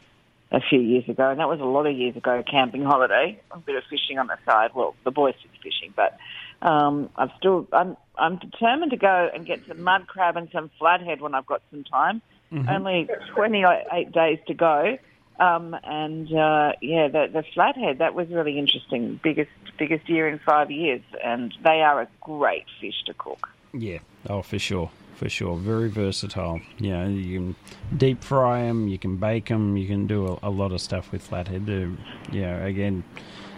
[0.51, 2.43] a few years ago, and that was a lot of years ago.
[2.49, 4.71] Camping holiday, a bit of fishing on the side.
[4.75, 6.19] Well, the boys did fishing, but
[6.63, 10.71] um, I'm still I'm I'm determined to go and get some mud crab and some
[10.79, 12.23] flathead when I've got some time.
[12.53, 12.69] Mm-hmm.
[12.69, 14.99] Only 28 days to go.
[15.39, 19.21] Um, and uh, yeah, the, the flathead that was really interesting.
[19.23, 23.49] Biggest biggest year in five years, and they are a great fish to cook.
[23.73, 23.99] Yeah.
[24.29, 24.91] Oh, for sure.
[25.15, 25.57] For sure.
[25.57, 26.61] Very versatile.
[26.79, 27.57] Yeah, you can
[27.97, 31.13] deep fry them, you can bake them, you can do a, a lot of stuff
[31.13, 31.69] with flathead.
[31.69, 32.01] Uh,
[32.33, 33.05] yeah, again,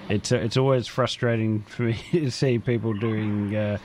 [0.08, 3.78] it's uh, it's always frustrating for me to see people doing, uh,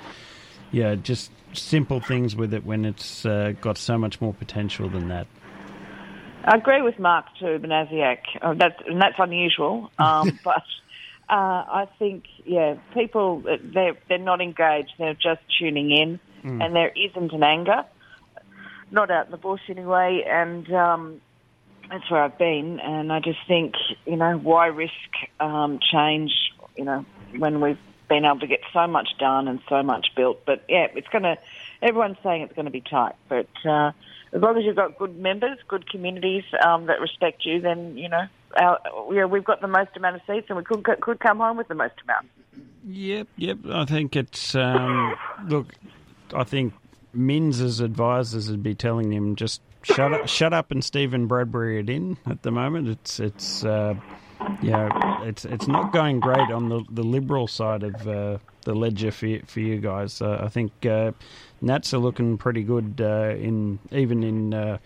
[0.71, 5.07] yeah, just simple things with it when it's uh, got so much more potential than
[5.09, 5.27] that.
[6.43, 8.19] I agree with Mark too, Banasiak.
[8.41, 10.63] Uh, that's and that's unusual, um, but
[11.27, 14.91] uh, I think yeah, people they're they're not engaged.
[14.99, 16.63] They're just tuning in, Mm.
[16.63, 17.83] and there isn't an anger,
[18.91, 20.23] not out in the bush anyway.
[20.29, 21.21] And um,
[21.89, 23.73] that's where I've been, and I just think
[24.05, 24.93] you know why risk
[25.39, 26.31] um, change?
[26.77, 27.05] You know
[27.39, 30.45] when we've been able to get so much done and so much built.
[30.45, 31.37] But yeah, it's going to.
[31.81, 33.49] Everyone's saying it's going to be tight, but.
[33.65, 33.91] Uh,
[34.33, 38.09] as long as you've got good members, good communities um, that respect you, then you
[38.09, 38.25] know
[38.57, 41.67] our, we've got the most amount of seats, and we could could come home with
[41.67, 42.27] the most amount.
[42.87, 43.57] Yep, yep.
[43.71, 45.15] I think it's um,
[45.47, 45.73] look.
[46.33, 46.73] I think
[47.13, 51.89] Minns's advisors would be telling him just shut up, shut up, and Stephen Bradbury it
[51.89, 52.17] in.
[52.25, 53.95] At the moment, it's it's uh,
[54.61, 59.11] yeah, it's it's not going great on the the liberal side of uh, the ledger
[59.11, 60.21] for you, for you guys.
[60.21, 61.11] Uh, I think uh,
[61.61, 64.53] Nats are looking pretty good uh, in even in.
[64.53, 64.77] Uh,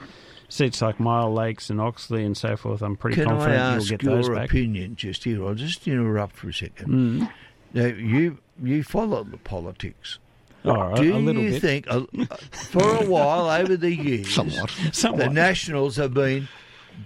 [0.51, 2.81] Seats like Myall Lakes and Oxley and so forth.
[2.81, 4.45] I'm pretty Can confident I you'll ask get those your back.
[4.49, 5.45] opinion just here?
[5.45, 6.87] I'll just interrupt for a second.
[6.87, 7.29] Mm.
[7.75, 10.17] Now, you you follow the politics.
[10.65, 11.61] Oh, Do a little you bit.
[11.61, 12.01] think, uh,
[12.51, 14.71] for a while over the years, Somewhat.
[15.19, 16.47] the Nationals have been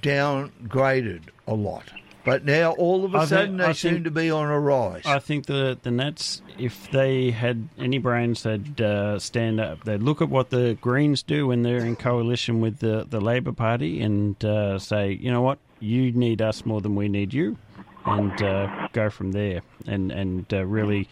[0.01, 1.83] downgraded a lot,
[2.25, 4.49] but now all of a I think- sudden they I seem think- to be on
[4.49, 5.03] a rise.
[5.05, 9.83] I think the the Nats, if they had any brains, they'd uh, stand up.
[9.83, 13.51] They'd look at what the Greens do when they're in coalition with the the Labor
[13.51, 17.57] Party and uh, say, you know what, you need us more than we need you,
[18.05, 21.07] and uh, go from there and and uh, really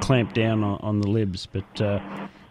[0.00, 1.46] clamp down on, on the libs.
[1.46, 2.00] But uh,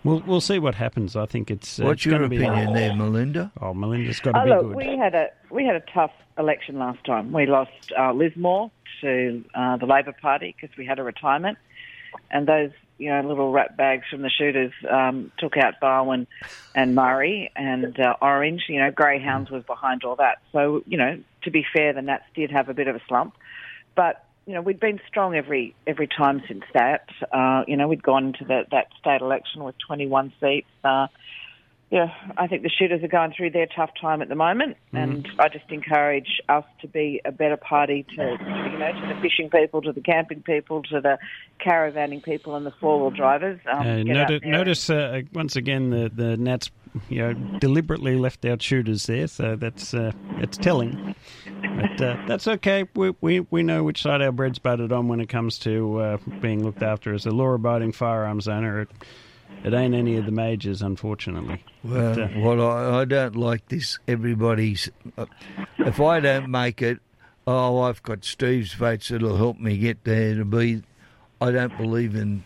[0.07, 1.15] we'll we'll see what happens.
[1.15, 1.79] I think it's.
[1.79, 3.51] Uh, What's it's your gonna be- opinion there, Melinda?
[3.61, 4.75] Oh, Melinda's got to Oh, be look, good.
[4.75, 7.31] we had a we had a tough election last time.
[7.31, 11.57] We lost uh, Lismore to uh, the Labor Party because we had a retirement,
[12.31, 16.25] and those you know little rat bags from the shooters um, took out Barwon
[16.73, 18.63] and Murray and uh, Orange.
[18.69, 20.39] You know, Greyhounds was behind all that.
[20.51, 23.35] So you know, to be fair, the Nats did have a bit of a slump,
[23.95, 24.23] but.
[24.47, 27.09] You know, we'd been strong every every time since that.
[27.33, 30.67] Uh, you know, we'd gone into that that state election with 21 seats.
[30.85, 31.07] Uh,
[31.89, 35.25] yeah, I think the shooters are going through their tough time at the moment, and
[35.39, 39.49] I just encourage us to be a better party to, you know, to the fishing
[39.49, 41.17] people, to the camping people, to the
[41.65, 43.59] caravanning people, and the four wheel drivers.
[43.71, 46.71] Um, Uh, get noti- notice uh, once again the the Nats,
[47.07, 51.15] you know, deliberately left out shooters there, so that's uh, it's telling.
[51.45, 52.83] But uh, that's okay.
[52.95, 56.17] We, we we know which side our bread's buttered on when it comes to uh,
[56.41, 58.81] being looked after as a law-abiding firearms owner.
[58.81, 58.89] It,
[59.63, 61.63] it ain't any of the majors, unfortunately.
[61.83, 63.97] Well, But, uh, what I, I don't like this.
[64.07, 64.89] Everybody's.
[65.17, 65.25] Uh,
[65.79, 66.99] if I don't make it,
[67.45, 70.83] oh, I've got Steve's votes that'll help me get there to be.
[71.41, 72.43] I don't believe in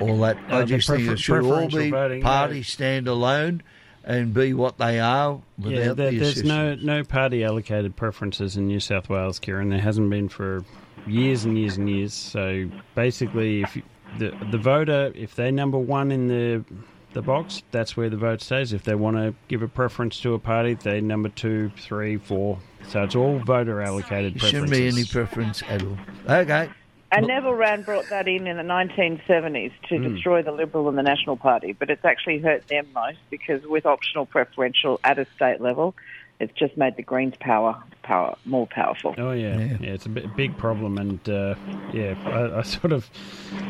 [0.00, 0.36] all that.
[0.50, 3.62] Uh, I just think it should all be voting, parties stand alone
[4.04, 8.56] and be what they are without yeah, there, the there's no no party allocated preferences
[8.56, 9.70] in New South Wales, Kieran.
[9.70, 10.64] There hasn't been for
[11.06, 12.12] years and years and years.
[12.12, 13.82] So basically, if you,
[14.18, 16.64] the the voter, if they're number one in the
[17.12, 18.72] the box, that's where the vote stays.
[18.72, 22.58] If they want to give a preference to a party, they number two, three, four.
[22.88, 25.98] So it's all voter allocated There shouldn't be any preference at all.
[26.28, 26.70] Okay.
[27.14, 30.14] And Neville Wran brought that in in the 1970s to Hmm.
[30.14, 33.84] destroy the Liberal and the National Party, but it's actually hurt them most because with
[33.84, 35.94] optional preferential at a state level,
[36.42, 39.14] it's just made the Greens' power power more powerful.
[39.16, 39.76] Oh yeah.
[39.80, 41.54] yeah, it's a big problem, and uh,
[41.92, 43.08] yeah, I, I sort of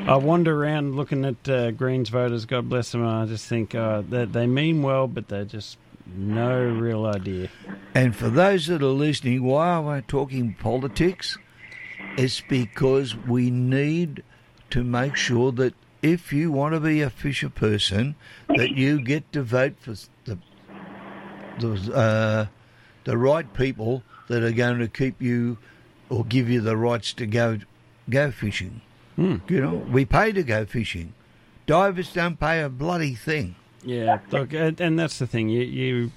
[0.07, 2.47] I wander around looking at uh, Greens voters.
[2.47, 3.03] God bless them.
[3.03, 7.51] And I just think uh, that they mean well, but they're just no real idea.
[7.95, 11.37] And for those that are listening, why am I talking politics?
[12.17, 14.23] It's because we need
[14.71, 18.17] to make sure that if you want to be a Fisher person,
[18.49, 20.39] that you get to vote for the
[21.59, 22.47] the, uh,
[23.05, 25.59] the right people that are going to keep you
[26.09, 27.59] or give you the rights to go
[28.09, 28.81] go fishing.
[29.17, 29.37] Hmm.
[29.49, 31.12] You know, we pay to go fishing.
[31.67, 33.55] Divers don't pay a bloody thing.
[33.85, 35.49] Yeah, look, and, and that's the thing.
[35.49, 36.12] You you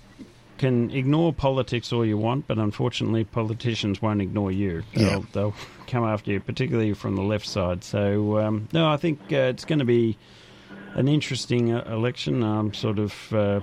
[0.58, 4.84] can ignore politics all you want, but unfortunately, politicians won't ignore you.
[4.94, 5.20] They'll, Yeah.
[5.34, 5.56] they'll
[5.88, 7.84] come after you, particularly from the left side.
[7.84, 10.18] So um, no, I think uh, it's going to be
[10.94, 12.44] an interesting uh, election.
[12.44, 13.34] I'm sort of.
[13.34, 13.60] Uh,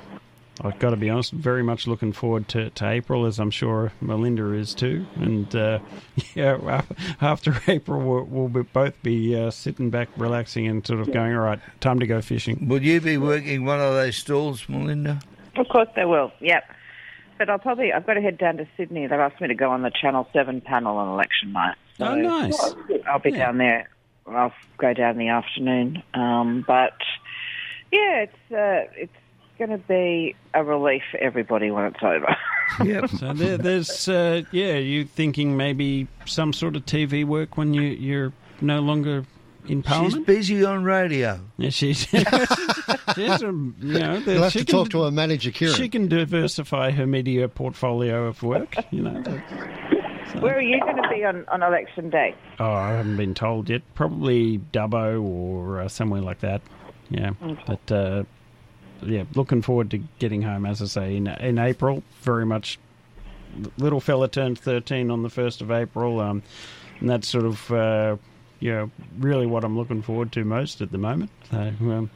[0.60, 3.92] I've got to be honest, very much looking forward to, to April, as I'm sure
[4.00, 5.06] Melinda is too.
[5.16, 5.78] And uh,
[6.34, 6.82] yeah,
[7.20, 11.34] after April, we'll, we'll be, both be uh, sitting back, relaxing, and sort of going,
[11.34, 12.68] all right, time to go fishing.
[12.68, 15.20] Will you be working one of those stalls, Melinda?
[15.56, 16.32] Of course they will.
[16.40, 16.64] Yep.
[17.38, 19.06] But I'll probably I've got to head down to Sydney.
[19.06, 21.76] They've asked me to go on the Channel Seven panel on election night.
[21.98, 22.74] Oh, nice.
[23.06, 23.88] I'll be down there.
[24.26, 26.02] I'll go down in the afternoon.
[26.14, 26.96] Um, but
[27.90, 29.12] yeah, it's uh, it's
[29.58, 32.36] going to be a relief for everybody when it's over.
[32.82, 33.10] Yep.
[33.10, 37.82] So there, there's, uh, yeah, you thinking maybe some sort of TV work when you,
[37.82, 39.26] you're no longer
[39.68, 40.14] in Parliament?
[40.14, 41.38] She's busy on radio.
[41.58, 42.06] Yeah, she's,
[43.14, 45.74] she's um, you know, the- You'll have she to can- talk to her manager, Kieran.
[45.76, 49.20] She can diversify her media portfolio of work, you know.
[50.40, 52.34] Where are you going to be on, on election day?
[52.58, 53.82] Oh, I haven't been told yet.
[53.94, 56.62] Probably Dubbo or uh, somewhere like that.
[57.10, 57.62] Yeah, Okay.
[57.66, 58.24] but uh,
[59.04, 60.66] yeah, looking forward to getting home.
[60.66, 62.78] As I say, in in April, very much.
[63.76, 66.42] Little fella turned thirteen on the first of April, um,
[67.00, 68.16] and that's sort of uh,
[68.60, 71.30] you know really what I'm looking forward to most at the moment.
[71.50, 72.10] So um,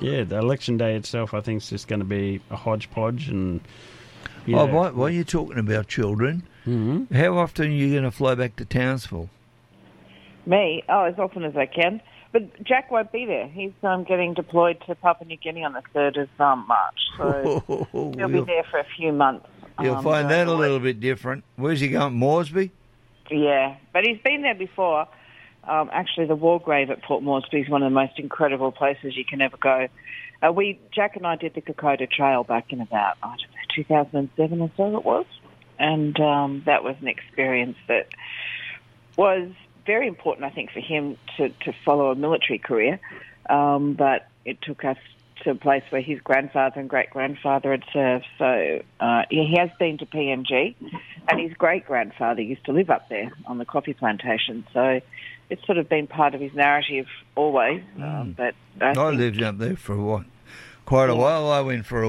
[0.00, 3.60] yeah, the election day itself, I think, is just going to be a hodgepodge and.
[4.46, 6.42] you Oh, know, why, why are you talking about children?
[6.66, 7.14] Mm-hmm.
[7.14, 9.28] How often are you going to fly back to Townsville?
[10.46, 10.82] Me?
[10.88, 12.00] Oh, as often as I can.
[12.32, 13.48] But Jack won't be there.
[13.48, 17.00] He's um, getting deployed to Papua New Guinea on the 3rd of um, March.
[17.16, 19.46] So he'll be You'll- there for a few months.
[19.80, 21.42] You'll um, find that a little bit different.
[21.56, 22.14] Where's he going?
[22.14, 22.70] Moresby?
[23.30, 25.06] Yeah, but he's been there before.
[25.64, 29.16] Um, actually, the war grave at Port Moresby is one of the most incredible places
[29.16, 29.88] you can ever go.
[30.42, 33.56] Uh, we, Jack and I, did the Kokoda Trail back in about I don't know
[33.74, 35.26] 2007 or so it was,
[35.78, 38.08] and um, that was an experience that
[39.16, 39.50] was
[39.94, 43.00] very important, I think, for him to to follow a military career.
[43.48, 44.98] Um, but it took us
[45.42, 48.26] to a place where his grandfather and great grandfather had served.
[48.38, 50.74] So uh, he has been to PNG,
[51.28, 54.64] and his great grandfather used to live up there on the coffee plantation.
[54.72, 55.00] So
[55.48, 57.82] it's sort of been part of his narrative always.
[57.96, 60.24] Um, but I I, lived up there for what,
[60.84, 61.50] quite a while.
[61.50, 62.04] I went for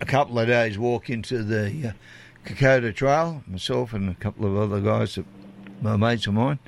[0.00, 1.92] a couple of days walk into the uh,
[2.44, 5.26] Kokoda Trail, myself and a couple of other guys, that,
[5.82, 6.58] my mates of mine.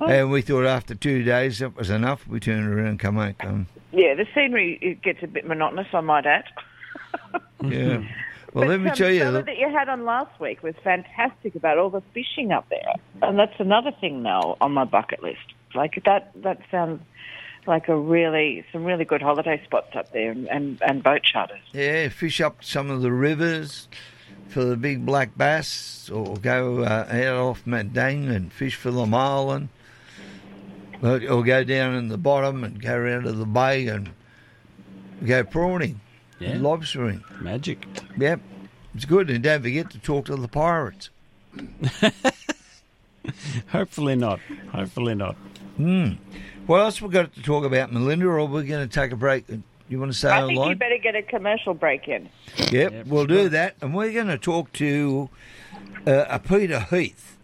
[0.00, 2.26] And we thought after two days that was enough.
[2.26, 3.44] We turned around and come back.
[3.44, 6.44] Um, yeah, the scenery it gets a bit monotonous, I might add.
[7.64, 7.98] yeah.
[7.98, 8.06] Well,
[8.54, 9.30] but, let me um, tell you.
[9.30, 12.94] The- that you had on last week was fantastic about all the fishing up there,
[13.22, 15.54] and that's another thing now on my bucket list.
[15.74, 17.00] Like that, that sounds
[17.66, 21.60] like a really some really good holiday spots up there, and and, and boat charters.
[21.72, 23.88] Yeah, fish up some of the rivers
[24.48, 29.06] for the big black bass, or go uh, out off Madang and fish for the
[29.06, 29.68] marlin,
[31.02, 34.10] or, or go down in the bottom and go around to the bay and
[35.24, 36.00] go prawning,
[36.38, 36.54] Yeah.
[36.56, 37.22] lobstering.
[37.40, 37.86] Magic.
[38.18, 38.40] Yep,
[38.94, 41.10] it's good, and don't forget to talk to the pirates.
[43.68, 44.40] Hopefully not.
[44.72, 45.36] Hopefully not.
[45.76, 46.12] Hmm.
[46.66, 48.26] What else we got to talk about, Melinda?
[48.26, 49.44] Or we're going to take a break?
[49.88, 50.70] You want to stay I think online?
[50.70, 52.28] you better get a commercial break in.
[52.70, 53.76] Yep, we'll do that.
[53.80, 55.28] And we're going to talk to
[56.06, 57.36] uh, a Peter Heath,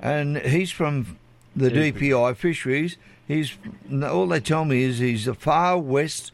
[0.00, 1.18] and he's from
[1.58, 2.96] the DPI Fisheries.
[3.26, 3.56] He's
[4.02, 6.32] all they tell me is he's a far west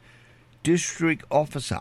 [0.63, 1.81] district officer.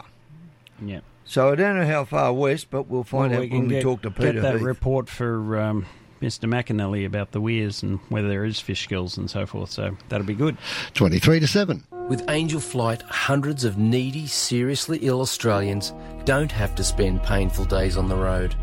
[0.84, 1.02] Yeah.
[1.26, 3.76] So I don't know how far west, but we'll find Well, out we when can
[3.78, 4.24] we talk to Peter.
[4.26, 4.62] get Peter that Heath.
[4.64, 5.86] report for um,
[6.22, 6.50] Mr.
[6.50, 9.72] McAnally about the weirs and whether there is fish skills and so forth.
[9.72, 10.58] So that'll be good.
[10.96, 11.84] 23 to 7.
[12.10, 15.94] With Angel Flight, hundreds of needy, seriously ill Australians
[16.26, 18.56] don't have to spend painful days on the road.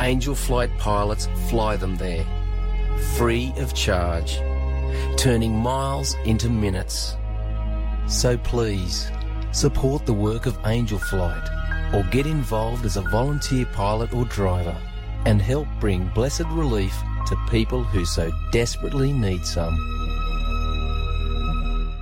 [0.00, 2.26] Angel Flight pilots fly them there,
[3.16, 4.38] free of charge,
[5.16, 7.16] turning miles into minutes.
[8.06, 9.10] So please,
[9.52, 11.48] support the work of Angel Flight
[11.94, 14.76] or get involved as a volunteer pilot or driver
[15.26, 16.94] and help bring blessed relief
[17.26, 19.76] to people who so desperately need some.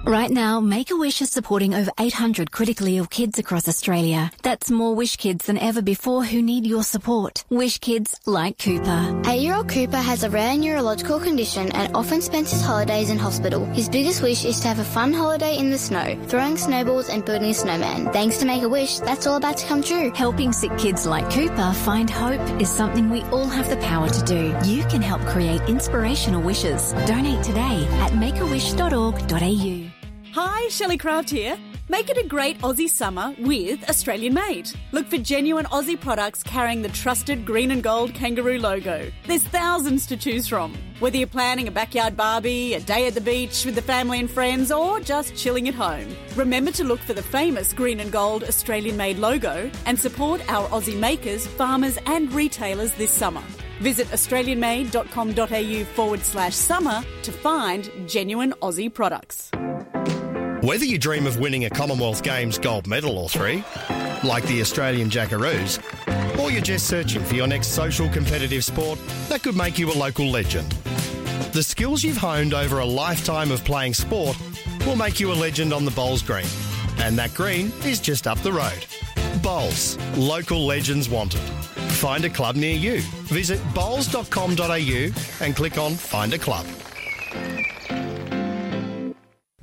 [0.06, 4.30] Right now, Make a Wish is supporting over 800 critically ill kids across Australia.
[4.44, 7.44] That's more Wish kids than ever before who need your support.
[7.50, 9.20] Wish kids like Cooper.
[9.26, 13.64] Eight-year-old Cooper has a rare neurological condition and often spends his holidays in hospital.
[13.72, 17.24] His biggest wish is to have a fun holiday in the snow, throwing snowballs and
[17.24, 18.12] building a snowman.
[18.12, 20.12] Thanks to Make a Wish, that's all about to come true.
[20.14, 24.22] Helping sick kids like Cooper find hope is something we all have the power to
[24.24, 24.56] do.
[24.70, 26.92] You can help create inspirational wishes.
[27.06, 29.95] Donate today at makeawish.org.au.
[30.38, 31.56] Hi, Shelley Craft here.
[31.88, 34.70] Make it a great Aussie summer with Australian made.
[34.92, 39.10] Look for genuine Aussie products carrying the trusted green and gold kangaroo logo.
[39.26, 40.74] There's thousands to choose from.
[40.98, 44.30] Whether you're planning a backyard barbie, a day at the beach with the family and
[44.30, 48.44] friends, or just chilling at home, remember to look for the famous green and gold
[48.44, 53.42] Australian made logo and support our Aussie makers, farmers, and retailers this summer.
[53.80, 59.50] Visit australianmade.com.au forward slash summer to find genuine Aussie products.
[60.62, 63.62] Whether you dream of winning a Commonwealth Games gold medal or three,
[64.24, 65.78] like the Australian Jackaroos,
[66.40, 69.92] or you're just searching for your next social competitive sport that could make you a
[69.92, 70.70] local legend.
[71.52, 74.36] The skills you've honed over a lifetime of playing sport
[74.86, 76.46] will make you a legend on the Bowls Green.
[76.98, 78.86] And that green is just up the road.
[79.42, 81.40] Bowls, local legends wanted.
[82.00, 83.00] Find a club near you.
[83.24, 86.66] Visit bowls.com.au and click on Find a Club.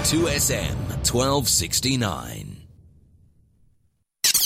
[0.06, 0.74] 2SM
[1.10, 2.55] 1269.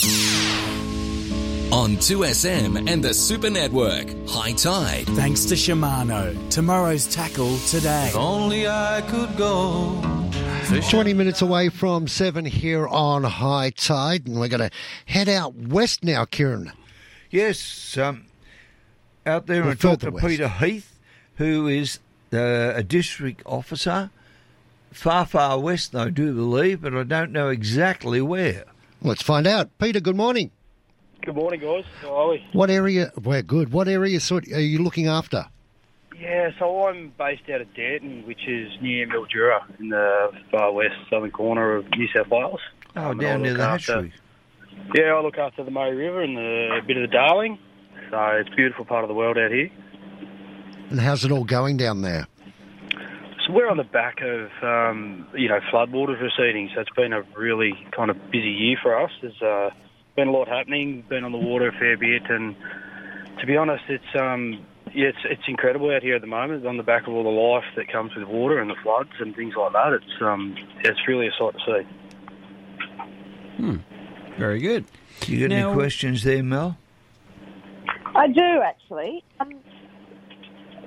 [0.03, 5.05] On 2SM and the Super Network, High Tide.
[5.09, 6.49] Thanks to Shimano.
[6.49, 8.11] Tomorrow's tackle today.
[8.15, 10.01] only I could go.
[10.91, 15.55] 20 minutes away from 7 here on High Tide, and we're going to head out
[15.55, 16.73] west now, Kieran.
[17.31, 18.25] Yes, um,
[19.27, 20.27] out there Or and talk to west.
[20.27, 20.99] Peter Heath,
[21.37, 21.99] who is
[22.33, 24.09] uh, a district officer,
[24.93, 28.65] far, far west, I do believe, but I don't know exactly where.
[29.03, 29.71] Let's find out.
[29.79, 30.51] Peter, good morning.
[31.23, 31.85] Good morning, guys.
[32.03, 32.45] How are we?
[32.53, 33.13] What area?
[33.23, 33.73] We're good.
[33.73, 35.47] What area sort are you looking after?
[36.19, 40.95] Yeah, so I'm based out of Dareton, which is near Mildura in the far west
[41.09, 42.61] southern corner of New South Wales.
[42.97, 44.13] Oh, Um, down near look the after- hatchery.
[44.95, 47.59] Yeah, I look after the Murray River and the, a bit of the Darling.
[48.11, 49.71] So it's a beautiful part of the world out here.
[50.91, 52.27] And how's it all going down there?
[53.47, 56.71] So we're on the back of, um, you know, floodwaters receding.
[56.75, 59.11] So it's been a really kind of busy year for us.
[59.23, 59.71] There's uh,
[60.17, 62.23] been a lot happening, been on the water a fair bit.
[62.29, 62.55] And
[63.41, 64.65] to be honest, it's, um,
[64.95, 67.29] yeah, it's, it's incredible out here at the moment on the back of all the
[67.31, 69.95] life that comes with water and the floods and things like that.
[69.95, 71.89] It's, um, it's really a sight to see.
[73.57, 73.77] Hmm.
[74.39, 74.85] Very good.
[75.27, 76.77] You got Now- any questions there, Mel?
[78.15, 79.23] I do actually.
[79.39, 79.53] Um,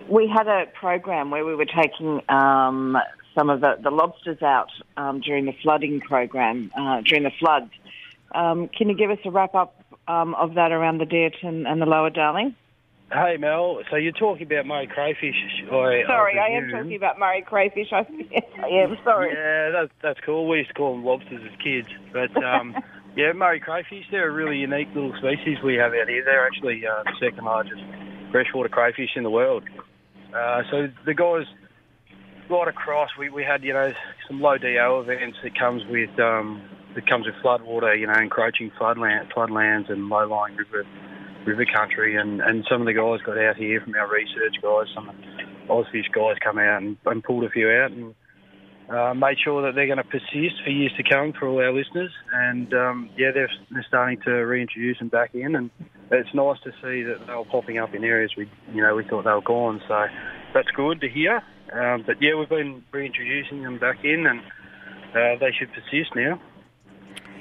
[0.10, 2.98] we had a program where we were taking um,
[3.36, 7.72] some of the, the lobsters out um, during the flooding program, uh, during the floods.
[8.34, 11.68] Um, can you give us a wrap up um, of that around the Deert and,
[11.68, 12.56] and the Lower Darling?
[13.12, 15.36] Hey, Mel, so you're talking about Murray crayfish.
[15.66, 17.90] I, Sorry, I am talking about Murray crayfish.
[17.92, 18.98] I, yes, I am.
[19.04, 19.32] Sorry.
[19.32, 20.48] Yeah, that's that's cool.
[20.48, 22.76] We used to call them lobsters as kids, but um,
[23.16, 24.06] yeah, Murray crayfish.
[24.10, 26.24] They're a really unique little species we have out here.
[26.26, 27.84] They're actually uh, the second largest
[28.32, 29.64] freshwater crayfish in the world.
[30.34, 31.46] Uh, so the guys
[32.50, 33.94] right across, we, we had you know
[34.28, 36.62] some low DO events that comes with um,
[36.96, 40.86] that comes with floodwater, you know, encroaching floodland, floodlands and low-lying river
[41.46, 44.88] river country, and, and some of the guys got out here from our research guys,
[44.96, 45.12] some
[45.70, 48.16] Ozfish guys come out and, and pulled a few out and
[48.90, 51.74] uh, made sure that they're going to persist for years to come for all our
[51.74, 52.12] listeners.
[52.34, 55.70] And um, yeah, they're, they're starting to reintroduce them back in, and
[56.20, 59.04] it's nice to see that they were popping up in areas we, you know, we
[59.04, 59.82] thought they were gone.
[59.88, 60.06] So
[60.54, 61.42] that's good to hear.
[61.74, 64.40] Um, but yeah, we've been reintroducing them back in, and
[65.12, 66.40] uh, they should persist now.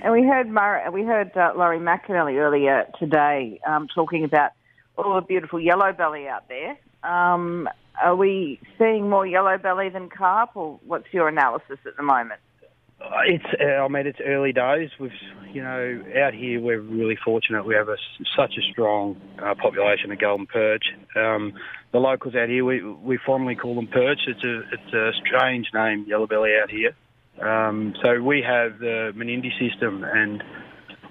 [0.03, 4.51] And we heard Mur- we heard uh, Laurie McAnally earlier today um, talking about
[4.97, 6.79] all the beautiful yellow belly out there.
[7.09, 7.69] Um,
[8.03, 12.41] are we seeing more yellow belly than carp, or what's your analysis at the moment?
[13.27, 14.91] It's, uh, I mean, it's early days.
[14.99, 15.11] We've,
[15.53, 17.65] you know, out here we're really fortunate.
[17.67, 17.97] We have a,
[18.37, 20.85] such a strong uh, population of golden perch.
[21.17, 21.55] Um,
[21.93, 24.21] the locals out here, we we fondly call them perch.
[24.27, 26.95] It's a it's a strange name, yellow belly out here.
[27.41, 30.43] Um, so we have the Menindee system, and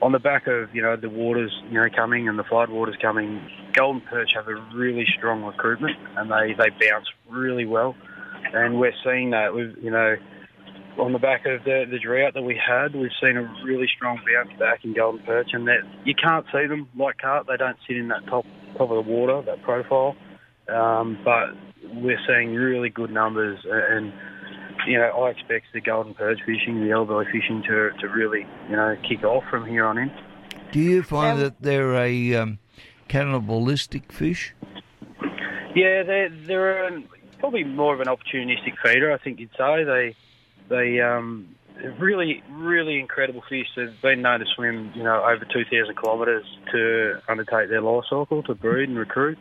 [0.01, 2.95] on the back of you know the waters you know coming and the flood waters
[3.01, 7.95] coming, golden perch have a really strong recruitment, and they they bounce really well,
[8.53, 10.15] and we're seeing that with you know
[10.97, 14.19] on the back of the, the drought that we had, we've seen a really strong
[14.27, 17.47] bounce back in golden perch, and that you can't see them like carp.
[17.47, 18.45] They don't sit in that top
[18.77, 20.15] top of the water, that profile.
[20.69, 21.49] Um, but
[21.93, 24.13] we're seeing really good numbers, and
[24.87, 28.45] you know I expect the golden perch fishing, the yellow belly fishing to to really
[28.69, 30.11] you know kick off from here on in.
[30.71, 32.59] Do you find that they're a um,
[33.07, 34.53] cannibalistic fish?
[35.75, 37.05] Yeah, they're they're um,
[37.39, 39.11] probably more of an opportunistic feeder.
[39.11, 40.15] I think you'd say they
[40.71, 41.55] they um
[41.99, 43.67] really really incredible fish.
[43.75, 48.05] They've been known to swim you know over two thousand kilometres to undertake their life
[48.09, 49.37] cycle to breed and recruit.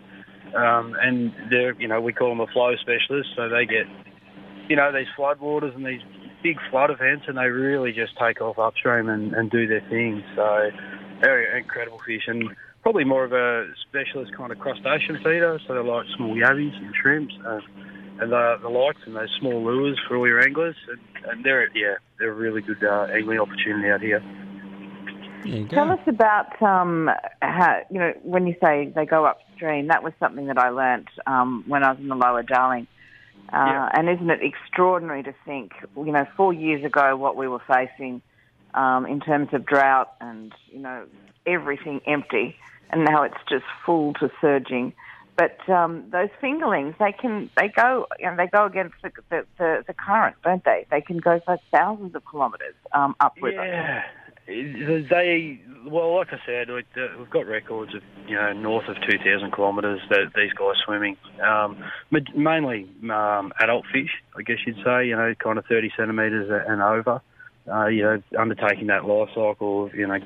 [0.54, 3.86] Um, and they're you know we call them a flow specialist, so they get
[4.68, 6.02] you know these floodwaters and these
[6.42, 10.24] big flood events, and they really just take off upstream and, and do their thing.
[10.34, 10.70] So
[11.22, 12.50] they're incredible fish and
[12.82, 15.60] probably more of a specialist kind of crustacean feeder.
[15.66, 17.60] So they like small yabbies and shrimps uh,
[18.20, 20.76] and the, the likes and those small lures for all your anglers.
[20.88, 24.22] And, and they're yeah they're a really good uh, angling opportunity out here.
[25.70, 27.10] Tell us about um,
[27.40, 29.88] how you know when you say they go upstream.
[29.88, 32.86] That was something that I learnt um, when I was in the Lower Darling.
[33.52, 37.62] Uh, And isn't it extraordinary to think, you know, four years ago what we were
[37.66, 38.22] facing
[38.74, 41.06] um, in terms of drought and you know
[41.46, 42.56] everything empty,
[42.90, 44.92] and now it's just full to surging.
[45.40, 49.84] But um, those fingerlings, they can they go you know, they go against the, the,
[49.86, 50.84] the, current, don't they?
[50.90, 53.64] They can go for thousands of kilometres um, upriver.
[53.64, 54.02] Yeah.
[54.46, 56.84] They well, like I said, we-
[57.18, 61.16] we've got records of you know north of two thousand kilometres that these guys swimming.
[61.42, 61.84] Um,
[62.36, 65.06] mainly um, adult fish, I guess you'd say.
[65.06, 67.22] You know, kind of thirty centimetres and over.
[67.70, 70.18] Uh, you know, undertaking that life cycle of you know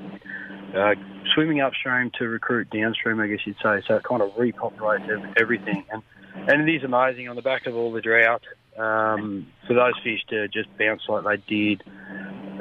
[0.75, 0.95] uh,
[1.33, 3.81] swimming upstream to recruit downstream, I guess you'd say.
[3.87, 6.01] So it kind of repopulates everything, and
[6.47, 8.43] and it is amazing on the back of all the drought
[8.77, 11.83] um, for those fish to just bounce like they did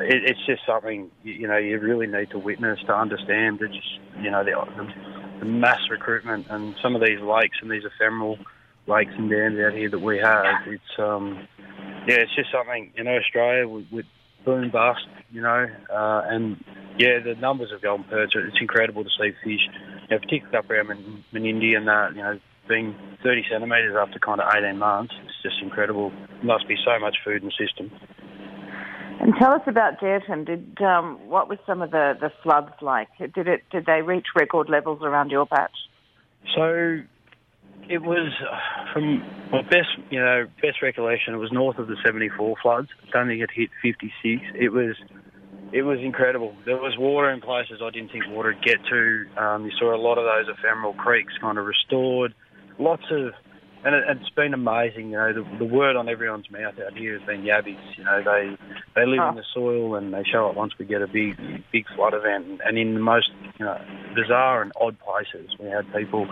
[0.00, 3.60] it, it's just something you, know you really need to witness to understand.
[3.62, 4.52] It's just you know the,
[5.40, 8.38] the, mass recruitment and some of these lakes and these ephemeral
[8.86, 10.66] lakes and dams out here that we have.
[10.66, 11.46] It's um
[12.06, 14.06] yeah, it's just something know Australia with, with
[14.44, 16.62] boom bust, you know, uh, and
[16.98, 18.32] yeah, the numbers of golden perch.
[18.34, 19.60] It's incredible to see fish,
[20.08, 22.38] you know, particularly up around Min- Menindee and that, you know.
[22.66, 26.10] Being 30 centimetres after kind of 18 months, it's just incredible.
[26.42, 27.92] Must be so much food in the system.
[29.20, 30.46] And tell us about Dareton.
[30.46, 33.08] Did um, what was some of the, the floods like?
[33.18, 35.76] Did it did they reach record levels around your patch?
[36.56, 37.00] So
[37.88, 39.20] it was uh, from
[39.50, 41.34] my best, you know, best recollection.
[41.34, 42.88] It was north of the '74 floods.
[43.08, 44.42] I don't think it hit '56.
[44.54, 44.96] It was,
[45.72, 46.54] it was incredible.
[46.64, 49.24] There was water in places I didn't think water would get to.
[49.36, 52.34] Um, you saw a lot of those ephemeral creeks kind of restored.
[52.78, 53.32] Lots of,
[53.84, 55.10] and it, it's been amazing.
[55.10, 57.78] You know, the, the word on everyone's mouth out here has been yabbies.
[57.96, 58.56] You know, they
[58.94, 61.36] they live in the soil and they show up once we get a big
[61.70, 62.46] big flood event.
[62.46, 63.78] And, and in the most you know
[64.14, 66.26] bizarre and odd places, we had people,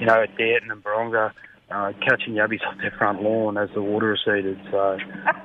[0.00, 1.32] you know, at Dareton and Buronga.
[1.70, 4.98] Uh, catching yabbies off their front lawn as the water receded, so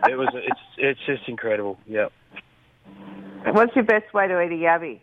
[0.08, 0.28] it was.
[0.34, 1.80] It's it's just incredible.
[1.88, 2.10] Yeah.
[3.46, 5.00] What's your best way to eat a yabby?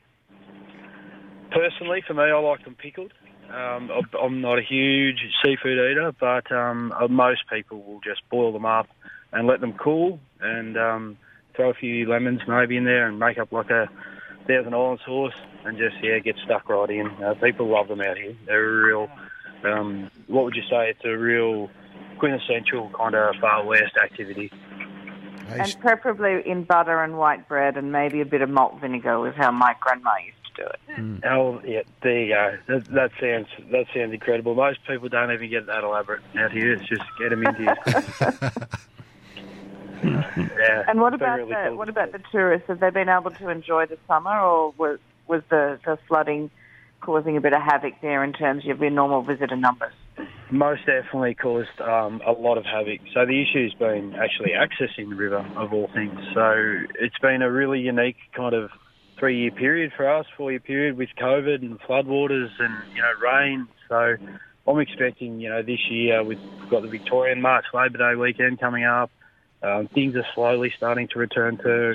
[1.51, 3.13] Personally, for me, I like them pickled.
[3.51, 8.53] Um, I'm- not a huge seafood eater, but um, uh, most people will just boil
[8.53, 8.89] them up
[9.33, 11.19] and let them cool, and um,
[11.55, 13.89] throw a few lemons maybe in there, and make up like a
[14.47, 15.35] Thousand Island sauce,
[15.65, 17.07] and just yeah, get stuck right in.
[17.23, 18.37] Uh, people love them out here.
[18.47, 19.11] They're a real.
[19.65, 20.91] Um, what would you say?
[20.91, 21.71] It's a real
[22.19, 24.51] quintessential kind of far west activity.
[25.49, 29.35] And preferably in butter and white bread and maybe a bit of malt vinegar was
[29.37, 31.25] how my grandma used do it.
[31.25, 32.57] Oh yeah, there you go.
[32.69, 34.55] That, that sounds that sounds incredible.
[34.55, 36.73] Most people don't even get that elaborate out here.
[36.73, 37.75] It's just get them into you.
[40.59, 40.85] yeah.
[40.89, 41.77] And what about really the cool.
[41.77, 42.69] what about the tourists?
[42.69, 46.51] Have they been able to enjoy the summer, or was was the, the flooding
[47.01, 49.93] causing a bit of havoc there in terms of your normal visitor numbers?
[50.51, 53.01] most definitely caused um, a lot of havoc.
[53.13, 56.19] So the issue's been actually accessing the river, of all things.
[56.35, 58.71] So it's been a really unique kind of
[59.19, 63.69] three-year period for us, four-year period with COVID and floodwaters and you know rain.
[63.89, 64.17] So
[64.67, 66.41] I'm expecting, you know, this year we've
[66.71, 69.11] got the Victorian March Labor Day weekend coming up.
[69.63, 71.95] Um, things are slowly starting to return to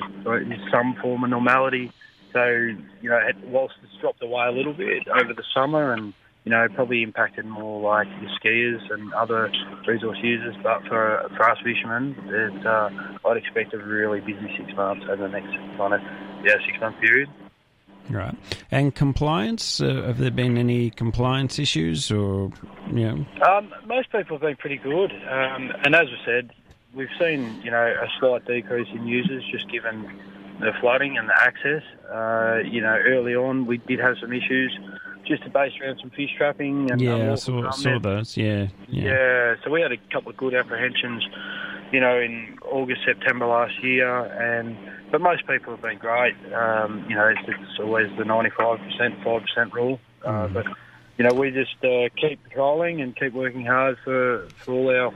[0.72, 1.92] some form of normality.
[2.34, 6.14] So, you know, whilst it's dropped away a little bit over the summer and,
[6.44, 9.52] you know, probably impacted more like the skiers and other
[9.88, 12.90] resource users, but for, for us fishermen, it, uh,
[13.28, 16.02] I'd expect a really busy six months over the next kind of,
[16.44, 17.30] yeah, six-month period.
[18.10, 18.36] Right.
[18.72, 19.80] And compliance?
[19.80, 22.52] Uh, have there been any compliance issues or,
[22.92, 23.26] you know?
[23.48, 26.52] Um, most people have been pretty good, um, and as I said,
[26.94, 30.20] we've seen you know a slight decrease in users just given
[30.60, 31.84] the flooding and the access.
[32.12, 34.78] Uh, you know, early on we did have some issues
[35.26, 38.38] just to base around some fish trapping and yeah, I saw, saw those.
[38.38, 39.04] Yeah, yeah.
[39.04, 41.24] Yeah, so we had a couple of good apprehensions,
[41.92, 44.78] you know, in August, September last year, and
[45.12, 46.36] but most people have been great.
[46.54, 50.00] Um, you know, it's, it's always the 95%, 5% rule.
[50.24, 50.66] Uh, but,
[51.18, 55.14] you know, we just uh, keep patrolling and keep working hard for, for all our,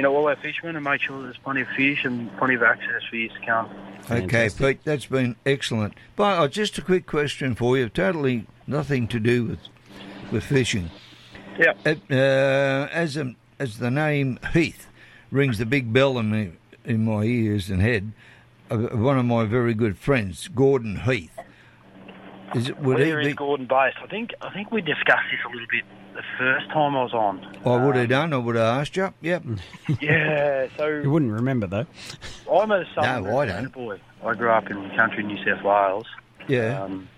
[0.00, 2.62] you know, all our fishermen and make sure there's plenty of fish and plenty of
[2.62, 3.68] access for years to come.
[4.10, 5.92] Okay, Pete, that's been excellent.
[6.16, 9.58] But uh, just a quick question for you, totally nothing to do with
[10.32, 10.88] with fishing.
[11.58, 11.74] Yeah.
[11.84, 14.86] Uh, as a, as the name Heath
[15.30, 16.52] rings the big bell in me,
[16.86, 18.12] in my ears and head,
[18.70, 21.38] uh, one of my very good friends, Gordon Heath.
[22.54, 23.34] Is it would Where he is be?
[23.34, 23.98] Gordon based?
[24.02, 25.84] I think I think we discussed this a little bit
[26.22, 27.44] the first time I was on.
[27.64, 28.32] I would have done.
[28.32, 29.12] I would have asked you.
[29.20, 29.42] Yep.
[30.00, 31.86] Yeah, so You wouldn't remember though.
[32.52, 33.72] I'm a southern No, I don't.
[33.72, 34.00] boy.
[34.24, 36.06] I grew up in country New South Wales.
[36.48, 36.82] Yeah.
[36.82, 37.08] Um,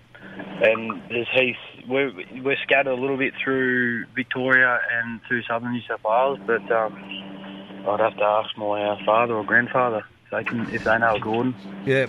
[0.61, 1.55] and there's heath.
[1.87, 6.61] We're, we're scattered a little bit through Victoria and through southern New South Wales, but
[6.71, 6.93] um,
[7.87, 11.19] I'd have to ask my uh, father or grandfather if they can if they know
[11.19, 11.53] Gordon.
[11.85, 12.07] Yeah.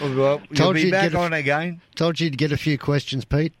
[0.00, 1.80] Well, you'll Told be you'd back get a- on again.
[1.94, 3.52] Told you to get a few questions, Pete.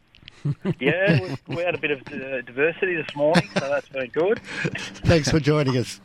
[0.80, 4.40] Yeah, we, we had a bit of uh, diversity this morning, so that's been good.
[5.04, 6.00] Thanks for joining us.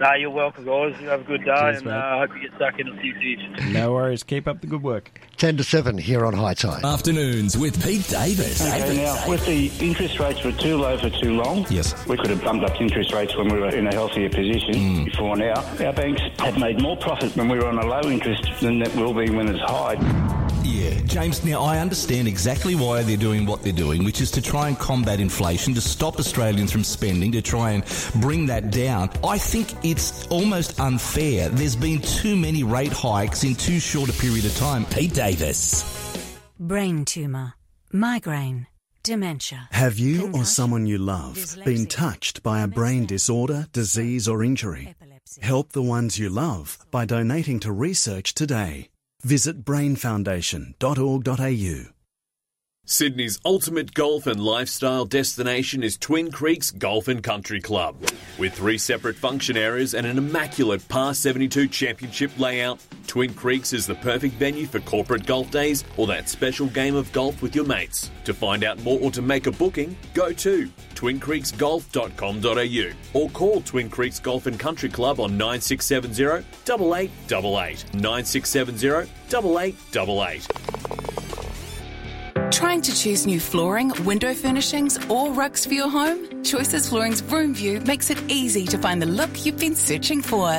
[0.00, 0.94] No, you're welcome, guys.
[0.98, 1.92] You have a good day, Cheers, and mate.
[1.92, 3.66] uh, I hope you get stuck in a few fish.
[3.74, 4.22] No worries.
[4.22, 5.20] Keep up the good work.
[5.36, 6.82] 10 to 7 here on High Tide.
[6.86, 8.62] Afternoons with Pete Davis.
[8.66, 11.94] Okay, now, if the interest rates were too low for too long, Yes.
[12.06, 15.36] we could have bumped up interest rates when we were in a healthier position before
[15.36, 15.60] now.
[15.84, 18.94] Our banks have made more profit when we were on a low interest than that
[18.96, 19.96] will be when it's high.
[20.70, 24.40] Yeah, James, now I understand exactly why they're doing what they're doing, which is to
[24.40, 27.84] try and combat inflation, to stop Australians from spending, to try and
[28.20, 29.10] bring that down.
[29.24, 31.48] I think it's almost unfair.
[31.48, 34.84] There's been too many rate hikes in too short a period of time.
[34.86, 35.82] Pete Davis.
[36.60, 37.54] Brain tumour,
[37.92, 38.68] migraine,
[39.02, 39.68] dementia.
[39.72, 44.94] Have you or someone you love been touched by a brain disorder, disease, or injury?
[45.40, 48.89] Help the ones you love by donating to research today.
[49.22, 51.99] Visit brainfoundation.org.au.
[52.90, 57.94] Sydney's ultimate golf and lifestyle destination is Twin Creeks Golf and Country Club.
[58.36, 63.86] With three separate function areas and an immaculate par 72 championship layout, Twin Creeks is
[63.86, 67.64] the perfect venue for corporate golf days or that special game of golf with your
[67.64, 68.10] mates.
[68.24, 73.88] To find out more or to make a booking, go to twincreeksgolf.com.au or call Twin
[73.88, 77.94] Creeks Golf and Country Club on 9670 8888.
[77.94, 81.19] 9670 8888.
[82.50, 86.42] Trying to choose new flooring, window furnishings, or rugs for your home?
[86.42, 90.50] Choices Flooring's Room View makes it easy to find the look you've been searching for.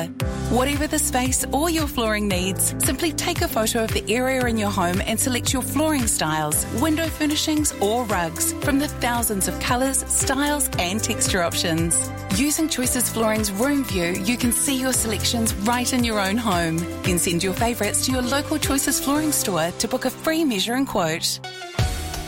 [0.48, 4.56] Whatever the space or your flooring needs, simply take a photo of the area in
[4.56, 9.60] your home and select your flooring styles, window furnishings, or rugs from the thousands of
[9.60, 12.10] colours, styles, and texture options.
[12.36, 16.78] Using Choices Flooring's Room View, you can see your selections right in your own home.
[17.02, 20.74] Then send your favourites to your local Choices Flooring store to book a free measure
[20.74, 21.38] and quote.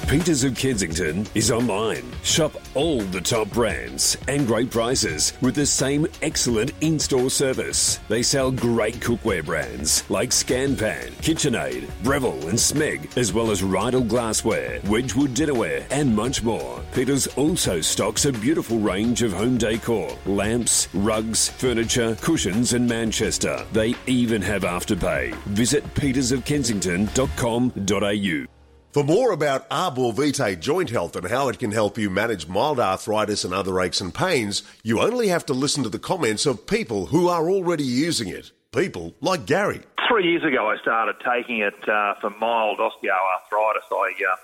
[0.09, 2.05] Peters of Kensington is online.
[2.22, 7.98] Shop all the top brands and great prices with the same excellent in store service.
[8.09, 14.07] They sell great cookware brands like Scanpan, KitchenAid, Breville, and Smeg, as well as Rydal
[14.07, 16.82] glassware, Wedgwood dinnerware, and much more.
[16.92, 23.64] Peters also stocks a beautiful range of home decor, lamps, rugs, furniture, cushions, and Manchester.
[23.72, 25.34] They even have afterpay.
[25.46, 28.64] Visit petersofkensington.com.au.
[28.95, 32.78] For more about Arbor Vitae joint health and how it can help you manage mild
[32.78, 36.68] arthritis and other aches and pains, you only have to listen to the comments of
[36.68, 38.53] people who are already using it.
[38.70, 39.80] People like Gary.
[40.07, 43.90] Three years ago, I started taking it uh, for mild osteoarthritis.
[43.90, 44.36] I uh,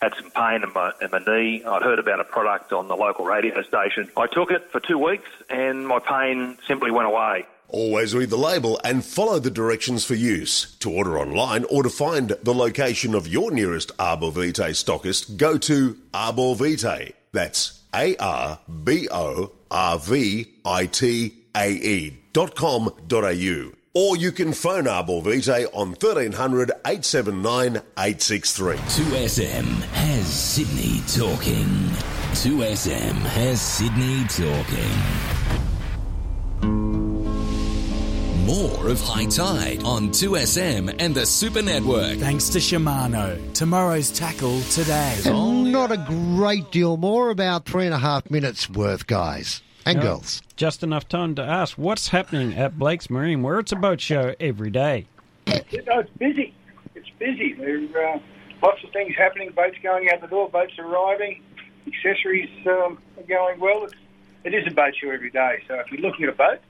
[0.00, 1.62] had some pain in my, in my knee.
[1.62, 4.10] I'd heard about a product on the local radio station.
[4.16, 7.46] I took it for two weeks and my pain simply went away.
[7.72, 10.76] Always read the label and follow the directions for use.
[10.80, 15.56] To order online or to find the location of your nearest Arbor Vitae stockist, go
[15.56, 17.14] to Arbor Vitae.
[17.32, 23.72] That's A R B O R V I T A E dot com dot au.
[23.94, 28.76] Or you can phone Arbor Vitae on 1300 879 863.
[28.76, 31.64] 2SM has Sydney talking.
[32.34, 35.31] 2SM has Sydney talking.
[38.46, 42.18] More of High Tide on 2SM and the Super Network.
[42.18, 43.52] Thanks to Shimano.
[43.54, 45.18] Tomorrow's tackle today.
[45.26, 49.98] And not a great deal more, about three and a half minutes worth, guys and
[49.98, 50.42] No, girls.
[50.56, 54.34] Just enough time to ask what's happening at Blake's Marine, where it's a boat show
[54.40, 55.06] every day.
[55.46, 56.54] You know, it's busy.
[56.94, 57.54] It's busy.
[57.54, 58.18] There are uh,
[58.62, 59.50] lots of things happening.
[59.50, 60.48] Boats going out the door.
[60.48, 61.42] Boats arriving.
[61.86, 63.84] Accessories um, are going well.
[63.84, 63.94] It's,
[64.44, 65.62] it is a boat show every day.
[65.68, 66.60] So if you're looking at a boat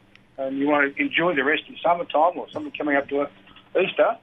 [0.46, 3.26] and you want to enjoy the rest of summertime or something coming up to
[3.80, 4.16] Easter,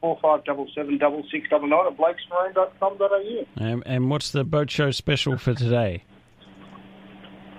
[0.00, 3.64] four five double seven double six double nine at blakesmarine.com.au.
[3.64, 6.04] Um, and what's the boat show special for today?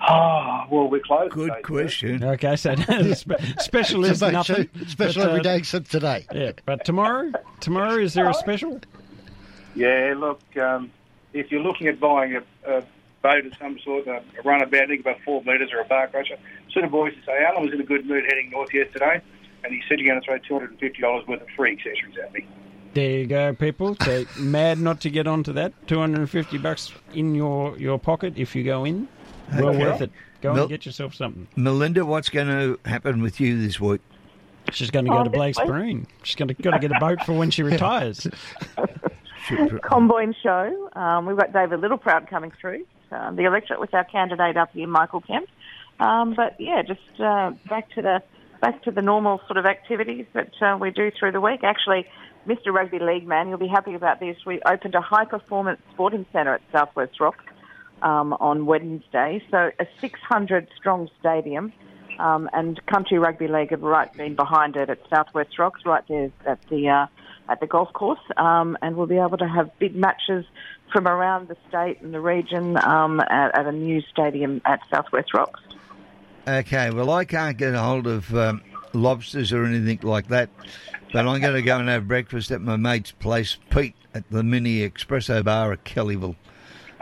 [0.00, 1.32] Ah, well, we're closed.
[1.32, 2.22] Good today, question.
[2.22, 2.74] Okay, so
[3.14, 4.68] spe- special It's is nothing.
[4.74, 6.26] show- special but, every uh, day except today.
[6.32, 8.80] Yeah, but tomorrow, tomorrow is there a special?
[9.74, 10.90] Yeah, look, um,
[11.32, 12.82] if you're looking at buying a, a
[13.26, 16.08] boat of some sort, a, a runabout, I think about four metres or a bar
[16.08, 16.36] crusher,
[16.72, 19.20] sort of boys to say, Alan was in a good mood heading north yesterday,
[19.64, 22.46] and he said he's going to throw $250 worth of free accessories at me.
[22.94, 23.94] There you go, people.
[23.96, 25.72] So mad not to get onto that.
[25.86, 29.06] Two hundred and fifty bucks in your, your pocket if you go in.
[29.58, 29.78] Well Okay.
[29.84, 30.10] worth it.
[30.40, 31.46] Go Mel- and get yourself something.
[31.56, 34.00] Melinda, what's going to happen with you this week?
[34.72, 35.68] She's going to go Oh, to this Blake's week?
[35.68, 36.06] Marine.
[36.22, 38.26] She's going to got to get a boat for when she retires.
[39.82, 40.90] Comboyne show.
[40.94, 44.86] Um, we've got David Littleproud coming through, uh, the electorate with our candidate up here,
[44.86, 45.48] Michael Kemp.
[45.98, 48.22] Um, but yeah, just uh, back to the
[48.60, 51.60] back to the normal sort of activities that uh, we do through the week.
[51.62, 52.06] Actually,
[52.46, 52.72] Mr.
[52.72, 54.36] Rugby League man, you'll be happy about this.
[54.46, 57.44] We opened a high performance sporting centre at Southwest Rocks
[58.02, 59.42] um, on Wednesday.
[59.50, 61.72] So a 600 strong stadium.
[62.18, 66.30] Um, and Country Rugby League have right been behind it at Southwest Rocks, right there
[66.46, 67.06] at the uh,
[67.48, 70.44] at the golf course, um, and we'll be able to have big matches
[70.92, 75.34] from around the state and the region um, at, at, a new stadium at Southwest
[75.34, 75.60] Rocks.
[76.46, 80.48] Okay, well, I can't get a hold of um, lobsters or anything like that,
[81.12, 84.42] but I'm going to go and have breakfast at my mate's place, Pete, at the
[84.42, 86.36] Mini Espresso Bar at Kellyville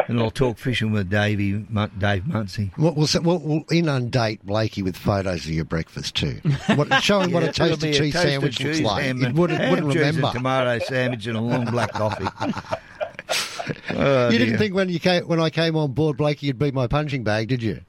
[0.08, 1.52] and I'll talk fishing with Davey,
[1.98, 2.70] Dave Munsey.
[2.76, 6.40] We'll, we'll, we'll, inundate Blakey with photos of your breakfast too.
[6.74, 9.04] What, show him yeah, what a toasted cheese toasted sandwich cheese looks like.
[9.04, 10.30] It wouldn't, wouldn't remember.
[10.32, 12.26] tomato sandwich and a long black coffee.
[13.90, 14.46] oh, you dear.
[14.46, 17.24] didn't think when you came when I came on board, Blakey, you'd be my punching
[17.24, 17.80] bag, did you?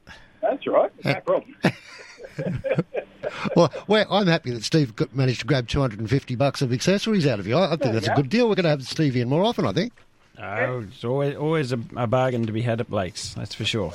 [0.41, 0.91] That's right.
[1.03, 1.56] No uh, problem.
[3.56, 7.47] well, well, I'm happy that Steve managed to grab 250 bucks of accessories out of
[7.47, 7.56] you.
[7.56, 8.47] I, I think that's a good deal.
[8.47, 9.93] We're going to have Stevie in more often, I think.
[10.42, 13.34] Oh, it's always always a, a, bargain to be had at Blake's.
[13.36, 13.94] That's for sure.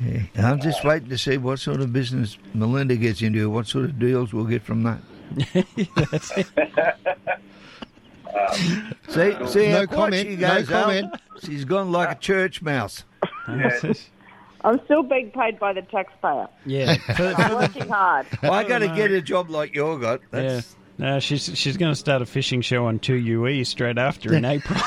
[0.00, 3.48] Yeah, I'm just waiting to see what sort of business Melinda gets into.
[3.48, 5.00] What sort of deals we'll get from that.
[9.08, 10.28] see, see no comment.
[10.28, 11.14] She goes no comment.
[11.44, 13.04] She's gone like a church mouse.
[13.46, 16.48] I'm still being paid by the taxpayer.
[16.64, 18.26] Yeah, I'm working hard.
[18.42, 20.20] Well, I got to oh, get a job like you got.
[20.30, 20.85] That's, yeah.
[20.98, 24.78] No, she's she's going to start a fishing show on 2UE straight after in April.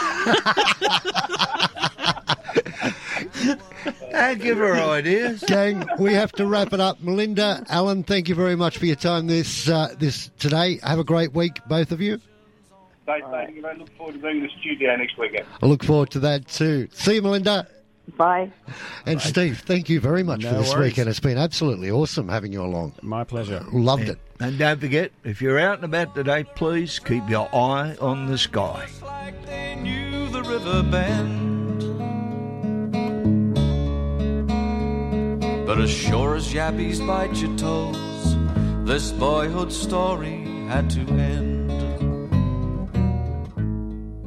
[4.12, 5.44] Don't give her ideas.
[5.48, 7.02] Gang, we have to wrap it up.
[7.02, 10.80] Melinda, Alan, thank you very much for your time this uh, this today.
[10.84, 12.20] Have a great week, both of you.
[13.06, 13.24] Thank
[13.56, 13.66] you.
[13.66, 15.46] I look forward to being in the studio next weekend.
[15.64, 16.88] I look forward to that too.
[16.92, 17.68] See you, Melinda.
[18.18, 18.52] Bye.
[19.06, 19.24] And Bye.
[19.26, 20.92] Steve, thank you very much no for this worries.
[20.92, 21.10] weekend.
[21.10, 22.94] It's been absolutely awesome having you along.
[23.02, 23.64] My pleasure.
[23.66, 24.20] Uh, loved and, it.
[24.40, 28.38] And don't forget, if you're out and about today, please keep your eye on the
[28.38, 28.88] sky.
[29.02, 31.60] Like they knew the river bend.
[35.66, 38.36] But as sure as yabbies bite your toes,
[38.88, 41.59] this boyhood story had to end.